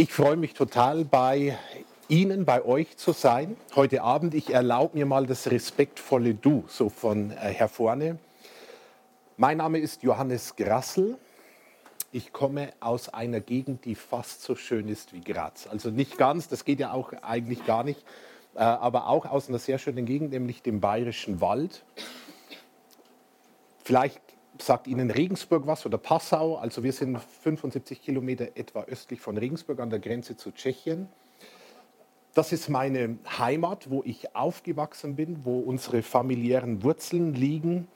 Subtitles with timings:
[0.00, 1.58] Ich freue mich total bei
[2.08, 4.32] Ihnen, bei euch zu sein heute Abend.
[4.32, 8.18] Ich erlaube mir mal das respektvolle Du, so von äh, her vorne.
[9.36, 11.18] Mein Name ist Johannes Grassel.
[12.12, 15.66] Ich komme aus einer Gegend, die fast so schön ist wie Graz.
[15.66, 18.02] Also nicht ganz, das geht ja auch eigentlich gar nicht,
[18.54, 21.84] äh, aber auch aus einer sehr schönen Gegend, nämlich dem Bayerischen Wald.
[23.84, 24.22] Vielleicht
[24.62, 26.56] sagt Ihnen Regensburg was oder Passau.
[26.56, 31.08] Also wir sind 75 Kilometer etwa östlich von Regensburg an der Grenze zu Tschechien.
[32.34, 37.88] Das ist meine Heimat, wo ich aufgewachsen bin, wo unsere familiären Wurzeln liegen,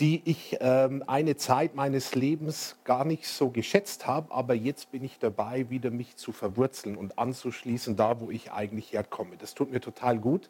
[0.00, 5.04] die ich ähm, eine Zeit meines Lebens gar nicht so geschätzt habe, aber jetzt bin
[5.04, 9.36] ich dabei, wieder mich zu verwurzeln und anzuschließen, da wo ich eigentlich herkomme.
[9.38, 10.48] Das tut mir total gut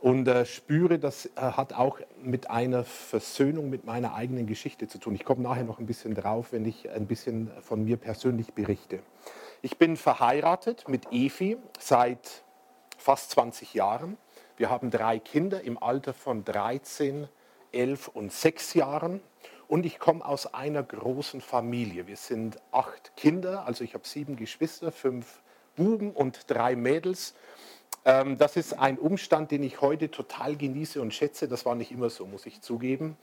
[0.00, 4.98] und äh, spüre, das äh, hat auch mit einer Versöhnung mit meiner eigenen Geschichte zu
[4.98, 5.14] tun.
[5.14, 9.00] Ich komme nachher noch ein bisschen drauf, wenn ich ein bisschen von mir persönlich berichte.
[9.62, 12.44] Ich bin verheiratet mit Efi seit
[12.98, 14.16] fast 20 Jahren.
[14.56, 17.28] Wir haben drei Kinder im Alter von 13,
[17.72, 19.20] 11 und 6 Jahren.
[19.68, 22.06] Und ich komme aus einer großen Familie.
[22.06, 25.42] Wir sind acht Kinder, also ich habe sieben Geschwister, fünf
[25.74, 27.34] Buben und drei Mädels.
[28.06, 31.48] Ähm, das ist ein Umstand, den ich heute total genieße und schätze.
[31.48, 33.16] Das war nicht immer so, muss ich zugeben.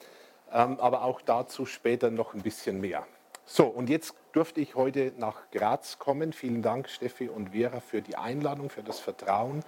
[0.51, 3.07] Ähm, aber auch dazu später noch ein bisschen mehr.
[3.45, 6.33] So, und jetzt durfte ich heute nach Graz kommen.
[6.33, 9.63] Vielen Dank, Steffi und Vera, für die Einladung, für das Vertrauen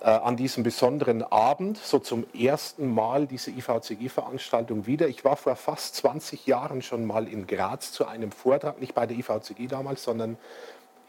[0.00, 5.06] äh, an diesem besonderen Abend, so zum ersten Mal diese IVCG-Veranstaltung wieder.
[5.08, 9.06] Ich war vor fast 20 Jahren schon mal in Graz zu einem Vortrag, nicht bei
[9.06, 10.36] der IVCG damals, sondern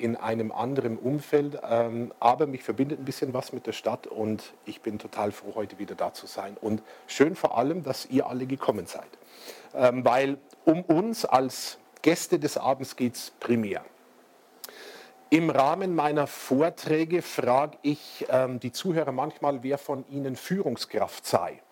[0.03, 1.59] in einem anderen Umfeld.
[1.63, 5.53] Ähm, aber mich verbindet ein bisschen was mit der Stadt und ich bin total froh,
[5.55, 6.57] heute wieder da zu sein.
[6.59, 9.07] Und schön vor allem, dass ihr alle gekommen seid.
[9.73, 13.85] Ähm, weil um uns als Gäste des Abends geht es primär.
[15.29, 21.62] Im Rahmen meiner Vorträge frage ich ähm, die Zuhörer manchmal, wer von ihnen Führungskraft sei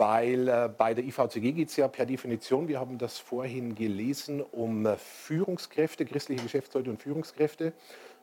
[0.00, 4.40] weil äh, bei der IVCG geht es ja per Definition, wir haben das vorhin gelesen,
[4.40, 7.74] um äh, Führungskräfte, christliche Geschäftsleute und Führungskräfte.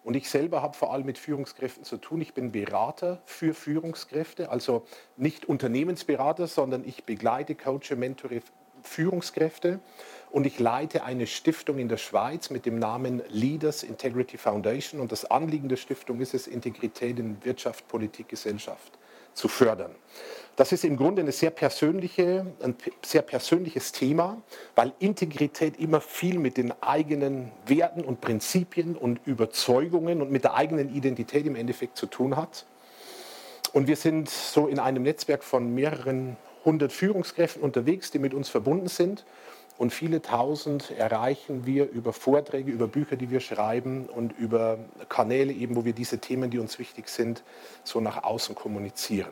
[0.04, 2.20] Und ich selber habe vor allem mit Führungskräften zu tun.
[2.22, 4.86] Ich bin Berater für Führungskräfte, also
[5.18, 8.42] nicht Unternehmensberater, sondern ich begleite, coache, mentore
[8.82, 9.80] Führungskräfte.
[10.32, 15.00] Und ich leite eine Stiftung in der Schweiz mit dem Namen Leaders Integrity Foundation.
[15.00, 18.98] Und das Anliegen der Stiftung ist es, Integrität in Wirtschaft, Politik, Gesellschaft
[19.38, 19.96] zu fördern.
[20.56, 22.76] Das ist im Grunde eine sehr persönliche, ein
[23.06, 24.42] sehr persönliches Thema,
[24.74, 30.56] weil Integrität immer viel mit den eigenen Werten und Prinzipien und Überzeugungen und mit der
[30.56, 32.66] eigenen Identität im Endeffekt zu tun hat.
[33.72, 38.50] Und wir sind so in einem Netzwerk von mehreren hundert Führungskräften unterwegs, die mit uns
[38.50, 39.26] verbunden sind.
[39.78, 45.54] Und viele tausend erreichen wir über Vorträge, über Bücher, die wir schreiben und über Kanäle,
[45.54, 47.44] eben, wo wir diese Themen, die uns wichtig sind,
[47.84, 49.32] so nach außen kommunizieren.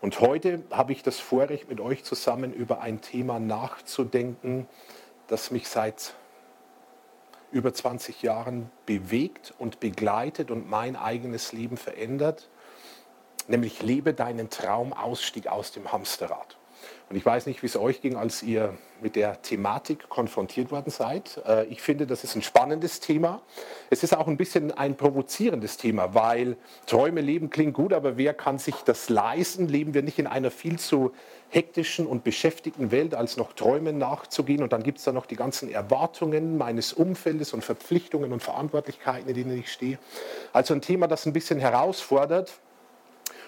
[0.00, 4.66] Und heute habe ich das Vorrecht, mit euch zusammen über ein Thema nachzudenken,
[5.28, 6.14] das mich seit
[7.52, 12.48] über 20 Jahren bewegt und begleitet und mein eigenes Leben verändert,
[13.46, 16.56] nämlich lebe deinen Traum, Ausstieg aus dem Hamsterrad.
[17.08, 20.90] Und ich weiß nicht, wie es euch ging, als ihr mit der Thematik konfrontiert worden
[20.90, 21.40] seid.
[21.46, 23.42] Äh, ich finde, das ist ein spannendes Thema.
[23.90, 26.56] Es ist auch ein bisschen ein provozierendes Thema, weil
[26.86, 29.68] Träume leben klingt gut, aber wer kann sich das leisten?
[29.68, 31.12] Leben wir nicht in einer viel zu
[31.48, 34.64] hektischen und beschäftigten Welt, als noch Träumen nachzugehen?
[34.64, 39.28] Und dann gibt es da noch die ganzen Erwartungen meines Umfeldes und Verpflichtungen und Verantwortlichkeiten,
[39.28, 40.00] in denen ich stehe.
[40.52, 42.58] Also ein Thema, das ein bisschen herausfordert.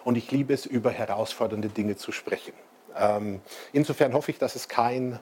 [0.04, 2.52] Und ich liebe es, über herausfordernde Dinge zu sprechen.
[2.98, 3.40] Ähm,
[3.72, 5.18] insofern hoffe ich, dass es kein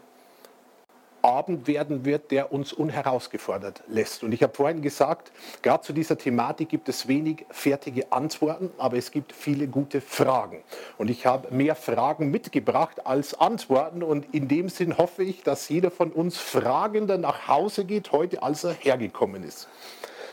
[1.27, 4.23] Abend werden wird, der uns unherausgefordert lässt.
[4.23, 8.97] Und ich habe vorhin gesagt, gerade zu dieser Thematik gibt es wenig fertige Antworten, aber
[8.97, 10.63] es gibt viele gute Fragen.
[10.99, 14.05] Und ich habe mehr Fragen mitgebracht als Antworten.
[14.05, 18.45] Und in dem Sinn hoffe ich, dass jeder von uns fragender nach Hause geht heute,
[18.45, 19.69] als er hergekommen ist.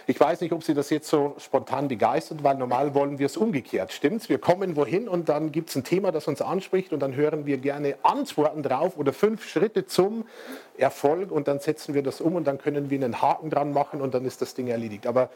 [0.05, 3.37] Ich weiß nicht, ob Sie das jetzt so spontan begeistert, weil normal wollen wir es
[3.37, 3.93] umgekehrt.
[3.93, 4.27] Stimmt's?
[4.27, 7.45] Wir kommen wohin und dann gibt es ein Thema, das uns anspricht und dann hören
[7.45, 10.25] wir gerne Antworten drauf oder fünf Schritte zum
[10.77, 14.01] Erfolg und dann setzen wir das um und dann können wir einen Haken dran machen
[14.01, 15.07] und dann ist das Ding erledigt.
[15.07, 15.29] Aber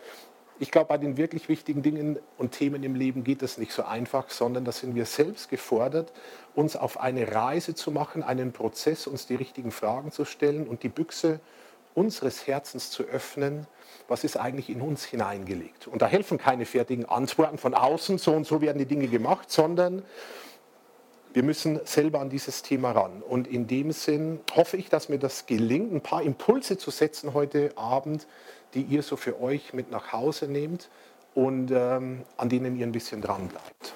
[0.60, 3.84] ich glaube, bei den wirklich wichtigen Dingen und Themen im Leben geht das nicht so
[3.84, 6.12] einfach, sondern da sind wir selbst gefordert,
[6.56, 10.84] uns auf eine Reise zu machen, einen Prozess, uns die richtigen Fragen zu stellen und
[10.84, 11.40] die Büchse
[11.98, 13.68] unseres Herzens zu öffnen
[14.08, 15.88] was ist eigentlich in uns hineingelegt.
[15.88, 19.52] Und da helfen keine fertigen Antworten von außen, so und so werden die Dinge gemacht,
[19.52, 20.04] sondern
[21.34, 23.22] wir müssen selber an dieses Thema ran.
[23.22, 27.34] Und in dem Sinn hoffe ich, dass mir das gelingt, ein paar Impulse zu setzen
[27.34, 28.28] heute Abend,
[28.74, 30.90] die ihr so für euch mit nach Hause nehmt
[31.36, 33.94] und ähm, an denen ihr ein bisschen dran bleibt.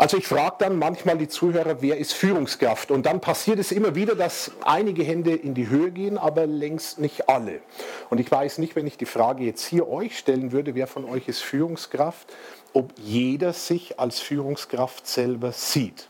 [0.00, 2.90] Also ich frage dann manchmal die Zuhörer, wer ist Führungskraft?
[2.90, 6.98] Und dann passiert es immer wieder, dass einige Hände in die Höhe gehen, aber längst
[6.98, 7.60] nicht alle.
[8.08, 11.04] Und ich weiß nicht, wenn ich die Frage jetzt hier euch stellen würde, wer von
[11.04, 12.32] euch ist Führungskraft,
[12.72, 16.08] ob jeder sich als Führungskraft selber sieht.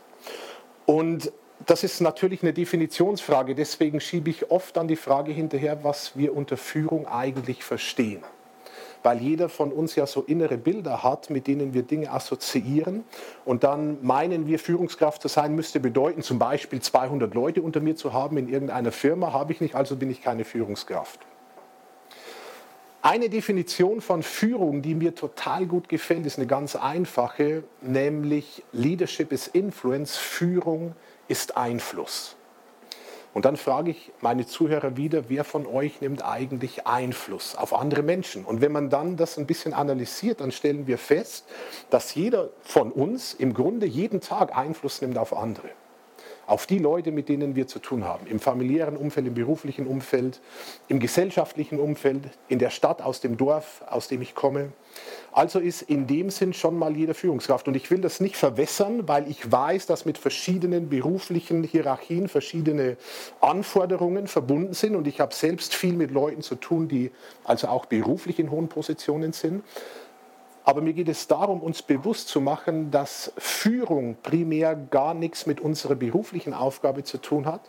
[0.85, 1.33] Und
[1.65, 6.33] das ist natürlich eine Definitionsfrage, deswegen schiebe ich oft an die Frage hinterher, was wir
[6.33, 8.23] unter Führung eigentlich verstehen
[9.03, 13.03] weil jeder von uns ja so innere Bilder hat, mit denen wir Dinge assoziieren.
[13.45, 17.95] Und dann meinen wir, Führungskraft zu sein, müsste bedeuten, zum Beispiel 200 Leute unter mir
[17.95, 21.19] zu haben in irgendeiner Firma, habe ich nicht, also bin ich keine Führungskraft.
[23.03, 29.31] Eine Definition von Führung, die mir total gut gefällt, ist eine ganz einfache, nämlich Leadership
[29.31, 30.93] is Influence, Führung
[31.27, 32.35] ist Einfluss.
[33.33, 38.03] Und dann frage ich meine Zuhörer wieder, wer von euch nimmt eigentlich Einfluss auf andere
[38.03, 38.43] Menschen?
[38.43, 41.45] Und wenn man dann das ein bisschen analysiert, dann stellen wir fest,
[41.89, 45.69] dass jeder von uns im Grunde jeden Tag Einfluss nimmt auf andere
[46.51, 50.41] auf die Leute, mit denen wir zu tun haben, im familiären Umfeld, im beruflichen Umfeld,
[50.89, 54.73] im gesellschaftlichen Umfeld, in der Stadt, aus dem Dorf, aus dem ich komme.
[55.31, 57.69] Also ist in dem Sinn schon mal jeder Führungskraft.
[57.69, 62.97] Und ich will das nicht verwässern, weil ich weiß, dass mit verschiedenen beruflichen Hierarchien verschiedene
[63.39, 64.97] Anforderungen verbunden sind.
[64.97, 67.11] Und ich habe selbst viel mit Leuten zu tun, die
[67.45, 69.63] also auch beruflich in hohen Positionen sind.
[70.63, 75.59] Aber mir geht es darum, uns bewusst zu machen, dass Führung primär gar nichts mit
[75.59, 77.61] unserer beruflichen Aufgabe zu tun hat,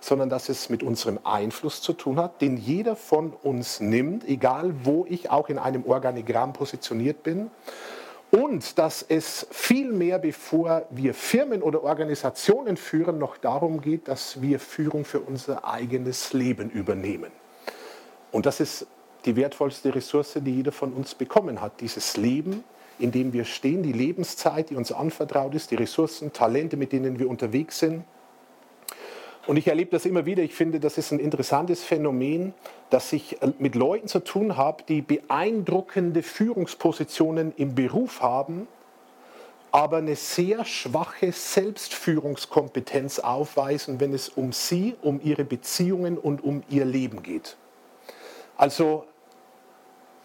[0.00, 4.74] sondern dass es mit unserem Einfluss zu tun hat, den jeder von uns nimmt, egal
[4.82, 7.50] wo ich auch in einem Organigramm positioniert bin.
[8.32, 14.60] Und dass es vielmehr, bevor wir Firmen oder Organisationen führen, noch darum geht, dass wir
[14.60, 17.32] Führung für unser eigenes Leben übernehmen.
[18.30, 18.86] Und das ist
[19.24, 21.80] die wertvollste Ressource, die jeder von uns bekommen hat.
[21.80, 22.64] Dieses Leben,
[22.98, 27.18] in dem wir stehen, die Lebenszeit, die uns anvertraut ist, die Ressourcen, Talente, mit denen
[27.18, 28.04] wir unterwegs sind.
[29.46, 30.42] Und ich erlebe das immer wieder.
[30.42, 32.54] Ich finde, das ist ein interessantes Phänomen,
[32.90, 38.68] dass ich äh, mit Leuten zu tun habe, die beeindruckende Führungspositionen im Beruf haben,
[39.72, 46.62] aber eine sehr schwache Selbstführungskompetenz aufweisen, wenn es um sie, um ihre Beziehungen und um
[46.68, 47.56] ihr Leben geht.
[48.56, 49.06] Also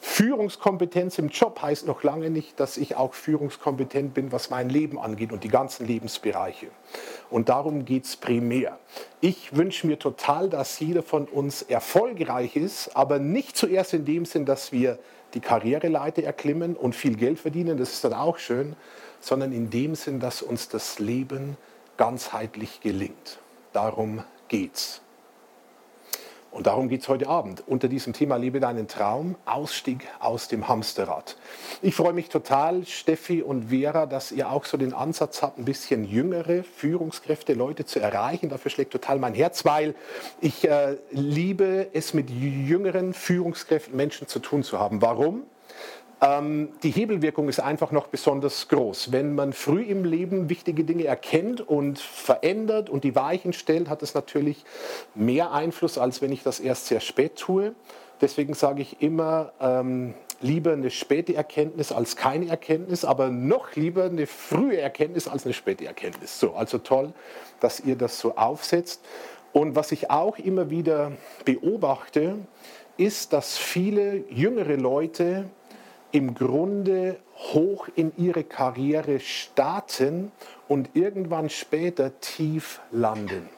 [0.07, 4.97] Führungskompetenz im Job heißt noch lange nicht, dass ich auch führungskompetent bin, was mein Leben
[4.99, 6.67] angeht und die ganzen Lebensbereiche.
[7.29, 8.77] Und darum geht es primär.
[9.19, 14.25] Ich wünsche mir total, dass jeder von uns erfolgreich ist, aber nicht zuerst in dem
[14.25, 14.99] Sinn, dass wir
[15.33, 18.75] die Karriereleiter erklimmen und viel Geld verdienen, das ist dann auch schön,
[19.19, 21.57] sondern in dem Sinn, dass uns das Leben
[21.97, 23.39] ganzheitlich gelingt.
[23.73, 25.01] Darum geht's.
[26.55, 30.69] Und darum geht es heute Abend unter diesem Thema Lebe deinen Traum, Ausstieg aus dem
[30.69, 31.35] Hamsterrad.
[31.81, 35.65] Ich freue mich total, Steffi und Vera, dass ihr auch so den Ansatz habt, ein
[35.65, 38.47] bisschen jüngere Führungskräfte, Leute zu erreichen.
[38.47, 39.95] Dafür schlägt total mein Herz, weil
[40.39, 45.01] ich äh, liebe es mit jüngeren Führungskräften, Menschen zu tun zu haben.
[45.01, 45.43] Warum?
[46.21, 49.11] Ähm, die Hebelwirkung ist einfach noch besonders groß.
[49.11, 54.01] Wenn man früh im Leben wichtige Dinge erkennt und verändert und die Weichen stellt, hat
[54.01, 54.63] es natürlich
[55.13, 57.75] mehr Einfluss, als wenn ich das erst sehr spät tue.
[58.21, 64.05] Deswegen sage ich immer, ähm, lieber eine späte Erkenntnis als keine Erkenntnis, aber noch lieber
[64.05, 66.39] eine frühe Erkenntnis als eine späte Erkenntnis.
[66.39, 67.13] So, also toll,
[67.59, 69.03] dass ihr das so aufsetzt.
[69.51, 71.13] Und was ich auch immer wieder
[71.45, 72.37] beobachte,
[72.97, 75.49] ist, dass viele jüngere Leute
[76.11, 77.17] im Grunde
[77.53, 80.31] hoch in ihre Karriere starten
[80.67, 83.49] und irgendwann später tief landen.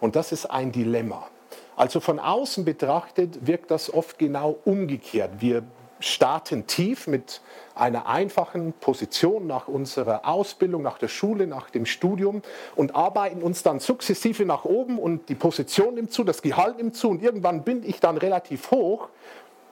[0.00, 1.28] Und das ist ein Dilemma.
[1.76, 5.30] Also von außen betrachtet wirkt das oft genau umgekehrt.
[5.40, 5.62] Wir
[6.00, 7.40] starten tief mit
[7.74, 12.42] einer einfachen Position nach unserer Ausbildung, nach der Schule, nach dem Studium
[12.76, 16.96] und arbeiten uns dann sukzessive nach oben und die Position nimmt zu, das Gehalt nimmt
[16.96, 19.08] zu und irgendwann bin ich dann relativ hoch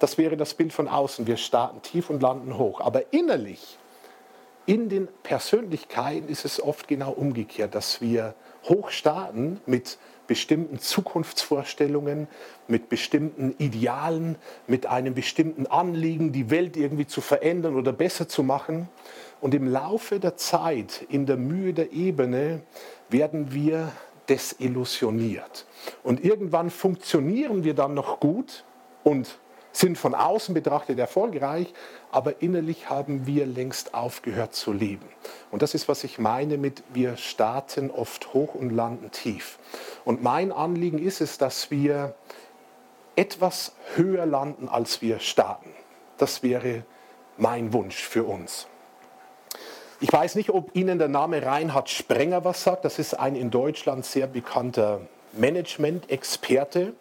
[0.00, 1.26] das wäre das Bild von außen.
[1.26, 2.80] Wir starten tief und landen hoch.
[2.80, 3.78] Aber innerlich,
[4.66, 12.28] in den Persönlichkeiten ist es oft genau umgekehrt, dass wir hoch starten mit bestimmten Zukunftsvorstellungen,
[12.66, 18.42] mit bestimmten Idealen, mit einem bestimmten Anliegen, die Welt irgendwie zu verändern oder besser zu
[18.42, 18.88] machen.
[19.40, 22.62] Und im Laufe der Zeit, in der Mühe der Ebene,
[23.08, 23.92] werden wir
[24.28, 25.66] desillusioniert.
[26.04, 28.64] Und irgendwann funktionieren wir dann noch gut
[29.02, 29.38] und
[29.72, 31.72] sind von außen betrachtet erfolgreich,
[32.10, 35.06] aber innerlich haben wir längst aufgehört zu leben.
[35.50, 39.58] Und das ist, was ich meine mit, wir starten oft hoch und landen tief.
[40.04, 42.14] Und mein Anliegen ist es, dass wir
[43.16, 45.70] etwas höher landen, als wir starten.
[46.18, 46.84] Das wäre
[47.36, 48.66] mein Wunsch für uns.
[50.00, 52.86] Ich weiß nicht, ob Ihnen der Name Reinhard Sprenger was sagt.
[52.86, 56.94] Das ist ein in Deutschland sehr bekannter Management-Experte.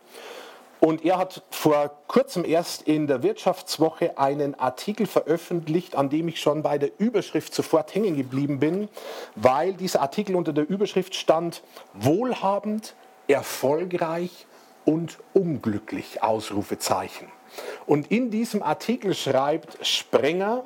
[0.79, 6.39] Und er hat vor kurzem erst in der Wirtschaftswoche einen Artikel veröffentlicht, an dem ich
[6.39, 8.87] schon bei der Überschrift sofort hängen geblieben bin,
[9.35, 12.95] weil dieser Artikel unter der Überschrift stand, wohlhabend,
[13.27, 14.45] erfolgreich
[14.85, 17.27] und unglücklich, Ausrufezeichen.
[17.85, 20.63] Und in diesem Artikel schreibt Sprenger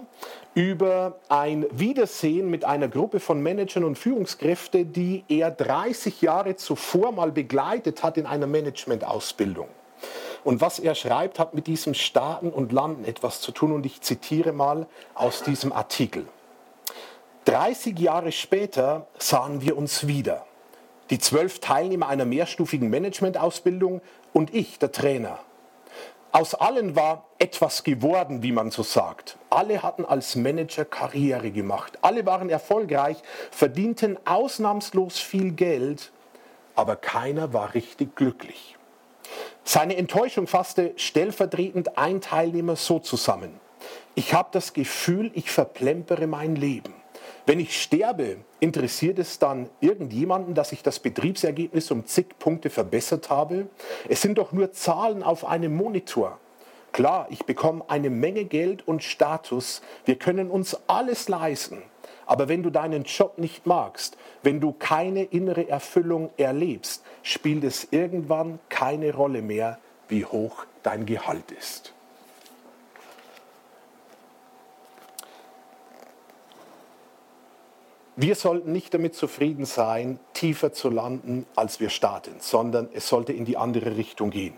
[0.53, 7.11] über ein Wiedersehen mit einer Gruppe von Managern und Führungskräften, die er 30 Jahre zuvor
[7.11, 9.67] mal begleitet hat in einer Managementausbildung.
[10.43, 13.71] Und was er schreibt, hat mit diesem Starten und Landen etwas zu tun.
[13.71, 16.27] Und ich zitiere mal aus diesem Artikel.
[17.45, 20.45] 30 Jahre später sahen wir uns wieder.
[21.09, 25.39] Die zwölf Teilnehmer einer mehrstufigen Managementausbildung und ich, der Trainer.
[26.31, 29.37] Aus allen war etwas geworden, wie man so sagt.
[29.51, 31.99] Alle hatten als Manager Karriere gemacht.
[32.01, 33.17] Alle waren erfolgreich,
[33.51, 36.11] verdienten ausnahmslos viel Geld,
[36.73, 38.72] aber keiner war richtig glücklich.
[39.65, 43.59] Seine Enttäuschung fasste stellvertretend ein Teilnehmer so zusammen.
[44.13, 46.93] Ich habe das Gefühl, ich verplempere mein Leben.
[47.45, 53.29] Wenn ich sterbe, interessiert es dann irgendjemanden, dass ich das Betriebsergebnis um zig Punkte verbessert
[53.29, 53.67] habe?
[54.07, 56.39] Es sind doch nur Zahlen auf einem Monitor.
[56.91, 59.81] Klar, ich bekomme eine Menge Geld und Status.
[60.05, 61.81] Wir können uns alles leisten.
[62.25, 67.87] Aber wenn du deinen Job nicht magst, wenn du keine innere Erfüllung erlebst, spielt es
[67.91, 71.93] irgendwann keine Rolle mehr, wie hoch dein Gehalt ist.
[78.15, 83.33] Wir sollten nicht damit zufrieden sein, tiefer zu landen, als wir starten, sondern es sollte
[83.33, 84.53] in die andere Richtung gehen.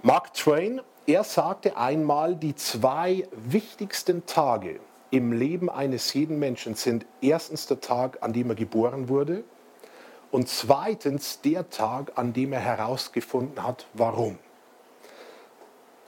[0.00, 4.80] Mark Twain, er sagte einmal, die zwei wichtigsten Tage
[5.10, 9.44] im Leben eines jeden Menschen sind erstens der Tag, an dem er geboren wurde
[10.30, 14.38] und zweitens der Tag, an dem er herausgefunden hat, warum.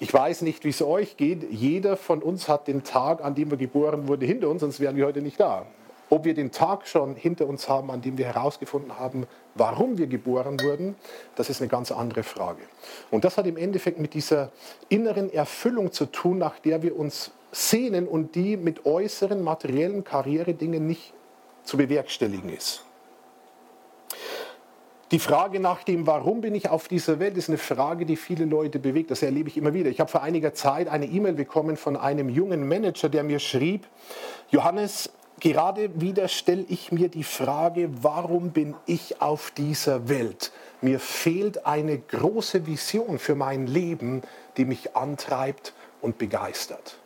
[0.00, 1.50] Ich weiß nicht, wie es euch geht.
[1.50, 4.97] Jeder von uns hat den Tag, an dem er geboren wurde, hinter uns, sonst wären
[4.97, 5.67] wir heute nicht da.
[6.11, 10.07] Ob wir den Tag schon hinter uns haben, an dem wir herausgefunden haben, warum wir
[10.07, 10.95] geboren wurden,
[11.35, 12.62] das ist eine ganz andere Frage.
[13.11, 14.50] Und das hat im Endeffekt mit dieser
[14.88, 20.87] inneren Erfüllung zu tun, nach der wir uns sehnen und die mit äußeren materiellen Karrieredingen
[20.87, 21.12] nicht
[21.64, 22.85] zu bewerkstelligen ist.
[25.11, 28.45] Die Frage nach dem, warum bin ich auf dieser Welt, ist eine Frage, die viele
[28.45, 29.11] Leute bewegt.
[29.11, 29.88] Das erlebe ich immer wieder.
[29.88, 33.87] Ich habe vor einiger Zeit eine E-Mail bekommen von einem jungen Manager, der mir schrieb,
[34.50, 40.50] Johannes, Gerade wieder stelle ich mir die Frage, warum bin ich auf dieser Welt?
[40.81, 44.23] Mir fehlt eine große Vision für mein Leben,
[44.57, 46.98] die mich antreibt und begeistert.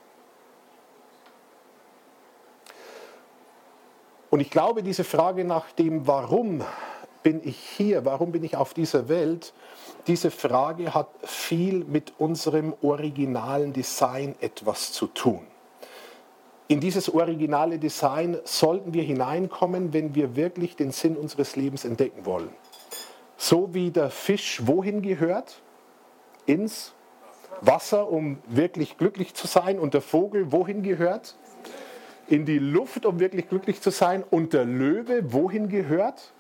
[4.33, 6.65] Und ich glaube, diese Frage nach dem, warum
[7.23, 9.53] bin ich hier, warum bin ich auf dieser Welt,
[10.07, 15.47] diese Frage hat viel mit unserem originalen Design etwas zu tun.
[16.67, 22.25] In dieses originale Design sollten wir hineinkommen, wenn wir wirklich den Sinn unseres Lebens entdecken
[22.25, 22.49] wollen.
[23.37, 25.61] So wie der Fisch wohin gehört?
[26.47, 26.95] Ins
[27.61, 29.79] Wasser, um wirklich glücklich zu sein.
[29.79, 31.37] Und der Vogel wohin gehört?
[32.29, 34.25] In die Luft, um wirklich glücklich zu sein.
[34.29, 36.33] Und der Löwe wohin gehört?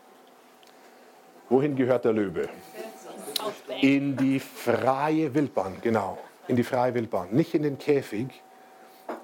[1.48, 2.48] Wohin gehört der Löwe?
[3.80, 6.18] In die freie Wildbahn, genau.
[6.48, 7.28] In die freie Wildbahn.
[7.32, 8.28] Nicht in den Käfig,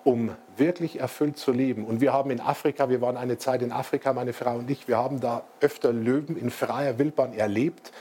[0.04, 1.84] um wirklich erfüllt zu leben.
[1.84, 4.88] Und wir haben in Afrika, wir waren eine Zeit in Afrika, meine Frau und ich,
[4.88, 7.92] wir haben da öfter Löwen in freier Wildbahn erlebt.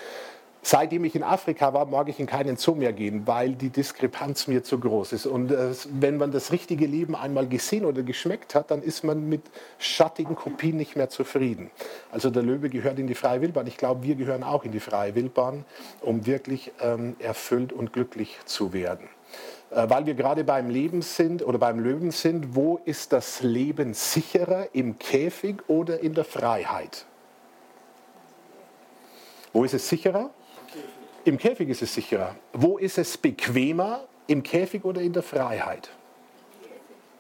[0.69, 4.47] Seitdem ich in Afrika war, mag ich in keinen Zoo mehr gehen, weil die Diskrepanz
[4.47, 5.25] mir zu groß ist.
[5.25, 9.29] Und äh, wenn man das richtige Leben einmal gesehen oder geschmeckt hat, dann ist man
[9.29, 9.43] mit
[9.79, 11.71] schattigen Kopien nicht mehr zufrieden.
[12.12, 13.65] Also der Löwe gehört in die freie Wildbahn.
[13.65, 15.63] Ich glaube, wir gehören auch in die freie Wildbahn,
[16.01, 19.07] um wirklich ähm, erfüllt und glücklich zu werden.
[19.71, 23.93] Äh, weil wir gerade beim Leben sind oder beim Löwen sind, wo ist das Leben
[23.93, 27.05] sicherer, im Käfig oder in der Freiheit?
[29.53, 30.31] Wo ist es sicherer?
[31.27, 32.38] Im Käfig ist es sicherer.
[32.53, 35.89] Wo ist es bequemer, im Käfig oder in der Freiheit?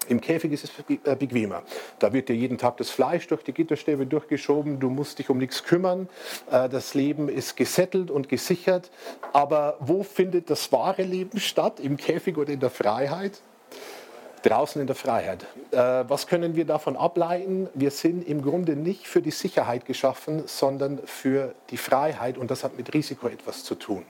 [0.07, 0.71] Im Käfig ist es
[1.03, 1.63] äh, bequemer.
[1.99, 5.37] Da wird dir jeden Tag das Fleisch durch die Gitterstäbe durchgeschoben, du musst dich um
[5.37, 6.07] nichts kümmern,
[6.49, 8.91] äh, das Leben ist gesettelt und gesichert.
[9.33, 11.81] Aber wo findet das wahre Leben statt?
[11.81, 13.41] Im Käfig oder in der Freiheit?
[14.47, 15.45] Draußen in der Freiheit.
[15.71, 15.77] Äh,
[16.07, 17.67] was können wir davon ableiten?
[17.73, 22.63] Wir sind im Grunde nicht für die Sicherheit geschaffen, sondern für die Freiheit und das
[22.63, 24.03] hat mit Risiko etwas zu tun.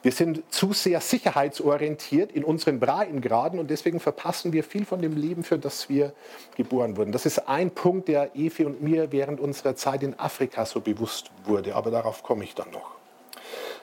[0.00, 5.16] Wir sind zu sehr sicherheitsorientiert in unseren Breitengraden und deswegen verpassen wir viel von dem
[5.16, 6.12] Leben, für das wir
[6.56, 7.10] geboren wurden.
[7.10, 11.32] Das ist ein Punkt, der Evi und mir während unserer Zeit in Afrika so bewusst
[11.44, 12.97] wurde, aber darauf komme ich dann noch.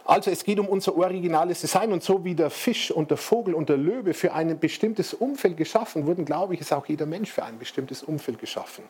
[0.06, 3.56] Also es geht um unser originales Design und so wie der Fisch und der Vogel
[3.56, 7.32] und der Löwe für ein bestimmtes Umfeld geschaffen wurden, glaube ich, ist auch jeder Mensch
[7.32, 8.84] für ein bestimmtes Umfeld geschaffen.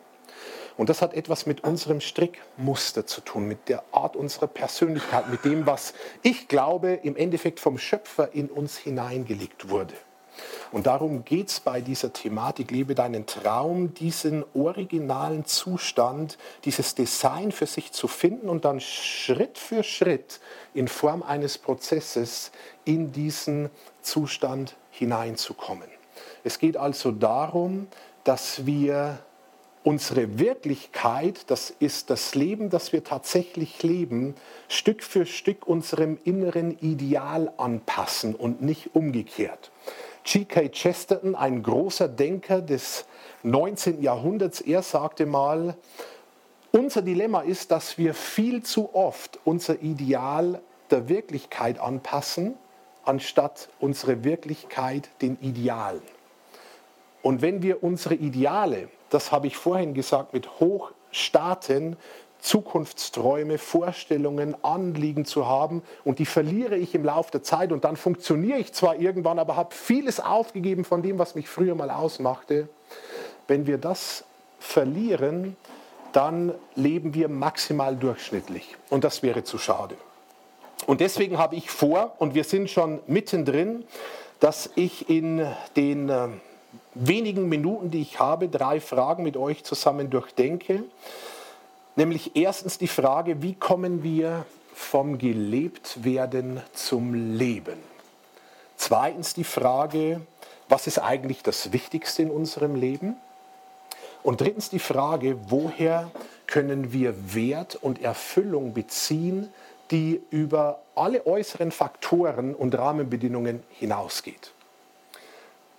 [0.76, 5.46] Und das hat etwas mit unserem Strickmuster zu tun, mit der Art unserer Persönlichkeit, mit
[5.46, 9.94] dem, was ich glaube, im Endeffekt vom Schöpfer in uns hineingelegt wurde.
[10.72, 17.52] Und darum geht es bei dieser Thematik, lebe deinen Traum, diesen originalen Zustand, dieses Design
[17.52, 20.40] für sich zu finden und dann Schritt für Schritt
[20.74, 22.52] in Form eines Prozesses
[22.84, 23.70] in diesen
[24.02, 25.90] Zustand hineinzukommen.
[26.44, 27.88] Es geht also darum,
[28.24, 29.20] dass wir
[29.86, 34.36] unsere Wirklichkeit, das ist das Leben, das wir tatsächlich leben,
[34.68, 39.72] Stück für Stück unserem inneren Ideal anpassen und nicht umgekehrt.
[40.26, 40.70] G.K.
[40.70, 43.06] Chesterton, ein großer Denker des
[43.44, 44.02] 19.
[44.02, 45.78] Jahrhunderts, er sagte mal,
[46.72, 52.56] unser Dilemma ist, dass wir viel zu oft unser Ideal der Wirklichkeit anpassen,
[53.06, 56.02] anstatt unsere Wirklichkeit den Idealen.
[57.22, 61.96] Und wenn wir unsere Ideale das habe ich vorhin gesagt, mit Hochstarten,
[62.40, 67.98] Zukunftsträume, Vorstellungen, Anliegen zu haben und die verliere ich im Laufe der Zeit und dann
[67.98, 72.70] funktioniere ich zwar irgendwann, aber habe vieles aufgegeben von dem, was mich früher mal ausmachte.
[73.48, 74.26] Wenn wir das
[74.60, 75.56] verlieren,
[76.12, 79.96] dann leben wir maximal durchschnittlich und das wäre zu schade.
[80.88, 83.84] Und deswegen habe ich vor, und wir sind schon mittendrin,
[84.40, 86.28] dass ich in den äh,
[86.94, 90.84] wenigen Minuten, die ich habe, drei Fragen mit euch zusammen durchdenke.
[91.96, 97.80] Nämlich erstens die Frage, wie kommen wir vom Gelebtwerden zum Leben?
[98.76, 100.20] Zweitens die Frage,
[100.68, 103.16] was ist eigentlich das Wichtigste in unserem Leben?
[104.24, 106.12] Und drittens die Frage, woher
[106.48, 109.50] können wir Wert und Erfüllung beziehen,
[109.92, 114.52] die über alle äußeren Faktoren und Rahmenbedingungen hinausgeht.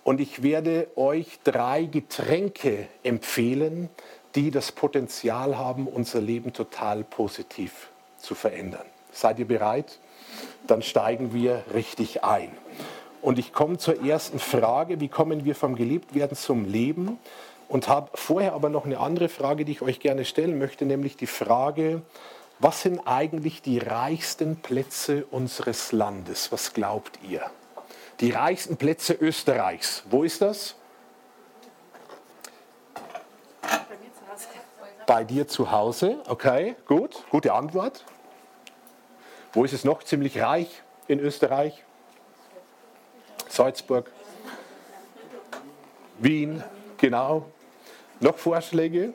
[0.03, 3.89] Und ich werde euch drei Getränke empfehlen,
[4.35, 8.85] die das Potenzial haben, unser Leben total positiv zu verändern.
[9.11, 9.99] Seid ihr bereit?
[10.67, 12.51] Dann steigen wir richtig ein.
[13.21, 17.19] Und ich komme zur ersten Frage, wie kommen wir vom Geliebtwerden zum Leben?
[17.67, 21.17] Und habe vorher aber noch eine andere Frage, die ich euch gerne stellen möchte, nämlich
[21.17, 22.01] die Frage,
[22.59, 26.51] was sind eigentlich die reichsten Plätze unseres Landes?
[26.51, 27.49] Was glaubt ihr?
[28.19, 30.03] die reichsten Plätze Österreichs.
[30.09, 30.75] Wo ist das?
[35.07, 36.17] Bei dir zu Hause.
[36.27, 38.03] Okay, gut, gute Antwort.
[39.53, 41.83] Wo ist es noch ziemlich reich in Österreich?
[43.47, 44.11] Salzburg.
[46.19, 46.61] Wien,
[46.97, 47.45] genau.
[48.19, 49.13] Noch Vorschläge?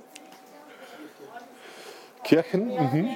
[2.24, 2.68] Kirchen?
[2.68, 3.10] Mhm.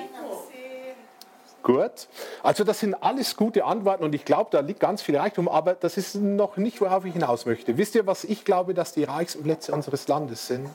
[1.62, 2.08] Gut.
[2.42, 5.74] Also das sind alles gute Antworten und ich glaube, da liegt ganz viel Reichtum, aber
[5.74, 7.78] das ist noch nicht, worauf ich hinaus möchte.
[7.78, 10.68] Wisst ihr, was ich glaube, dass die reichsten Plätze unseres Landes sind?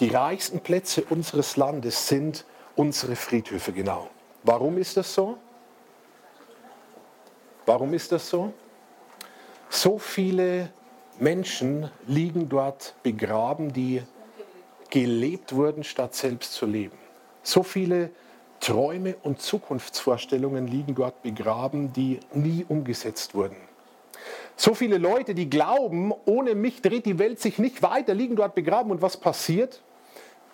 [0.00, 4.08] Die reichsten Plätze unseres Landes sind unsere Friedhöfe, genau.
[4.42, 5.36] Warum ist das so?
[7.66, 8.54] Warum ist das so?
[9.68, 10.70] So viele
[11.18, 14.02] Menschen liegen dort begraben, die
[14.88, 16.96] gelebt wurden, statt selbst zu leben.
[17.42, 18.10] So viele
[18.58, 23.56] Träume und Zukunftsvorstellungen liegen dort begraben, die nie umgesetzt wurden.
[24.56, 28.54] So viele Leute, die glauben, ohne mich dreht die Welt sich nicht weiter, liegen dort
[28.54, 28.90] begraben.
[28.90, 29.82] Und was passiert?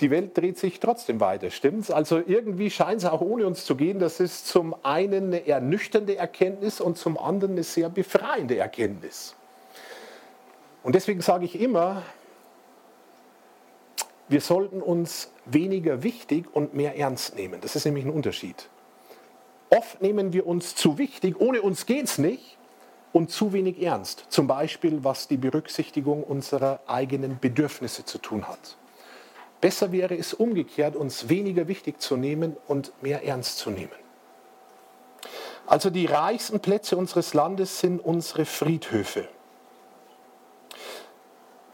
[0.01, 1.91] Die Welt dreht sich trotzdem weiter, stimmt's?
[1.91, 3.99] Also irgendwie scheint es auch ohne uns zu gehen.
[3.99, 9.35] Das ist zum einen eine ernüchternde Erkenntnis und zum anderen eine sehr befreiende Erkenntnis.
[10.83, 12.03] Und deswegen sage ich immer,
[14.29, 17.61] wir sollten uns weniger wichtig und mehr ernst nehmen.
[17.61, 18.69] Das ist nämlich ein Unterschied.
[19.71, 22.57] Oft nehmen wir uns zu wichtig, ohne uns geht es nicht,
[23.13, 24.27] und zu wenig ernst.
[24.29, 28.77] Zum Beispiel, was die Berücksichtigung unserer eigenen Bedürfnisse zu tun hat.
[29.61, 33.91] Besser wäre es umgekehrt, uns weniger wichtig zu nehmen und mehr ernst zu nehmen.
[35.67, 39.29] Also die reichsten Plätze unseres Landes sind unsere Friedhöfe.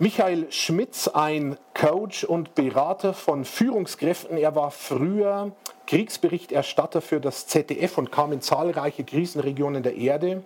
[0.02, 4.36] Michael Schmitz, ein Coach und Berater von Führungskräften.
[4.36, 5.52] Er war früher
[5.86, 10.42] Kriegsberichterstatter für das ZDF und kam in zahlreiche Krisenregionen der Erde.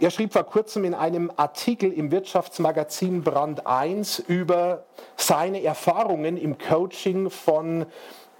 [0.00, 6.56] Er schrieb vor kurzem in einem Artikel im Wirtschaftsmagazin Brand 1 über seine Erfahrungen im
[6.56, 7.84] Coaching von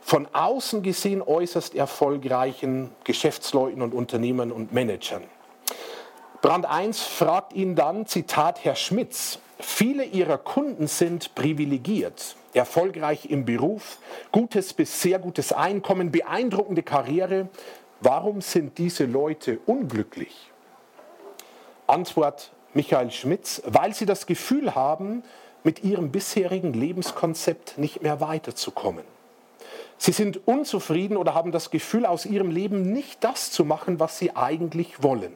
[0.00, 5.24] von außen gesehen äußerst erfolgreichen Geschäftsleuten und Unternehmern und Managern.
[6.40, 13.44] Brand 1 fragt ihn dann, Zitat Herr Schmitz, viele Ihrer Kunden sind privilegiert, erfolgreich im
[13.44, 13.98] Beruf,
[14.32, 17.48] gutes bis sehr gutes Einkommen, beeindruckende Karriere.
[18.00, 20.50] Warum sind diese Leute unglücklich?
[21.86, 25.22] Antwort Michael Schmitz, weil sie das Gefühl haben,
[25.64, 29.04] mit ihrem bisherigen Lebenskonzept nicht mehr weiterzukommen.
[29.98, 34.18] Sie sind unzufrieden oder haben das Gefühl, aus ihrem Leben nicht das zu machen, was
[34.18, 35.32] sie eigentlich wollen.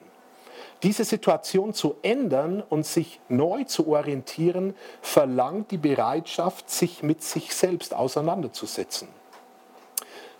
[0.83, 7.55] Diese Situation zu ändern und sich neu zu orientieren, verlangt die Bereitschaft, sich mit sich
[7.55, 9.09] selbst auseinanderzusetzen.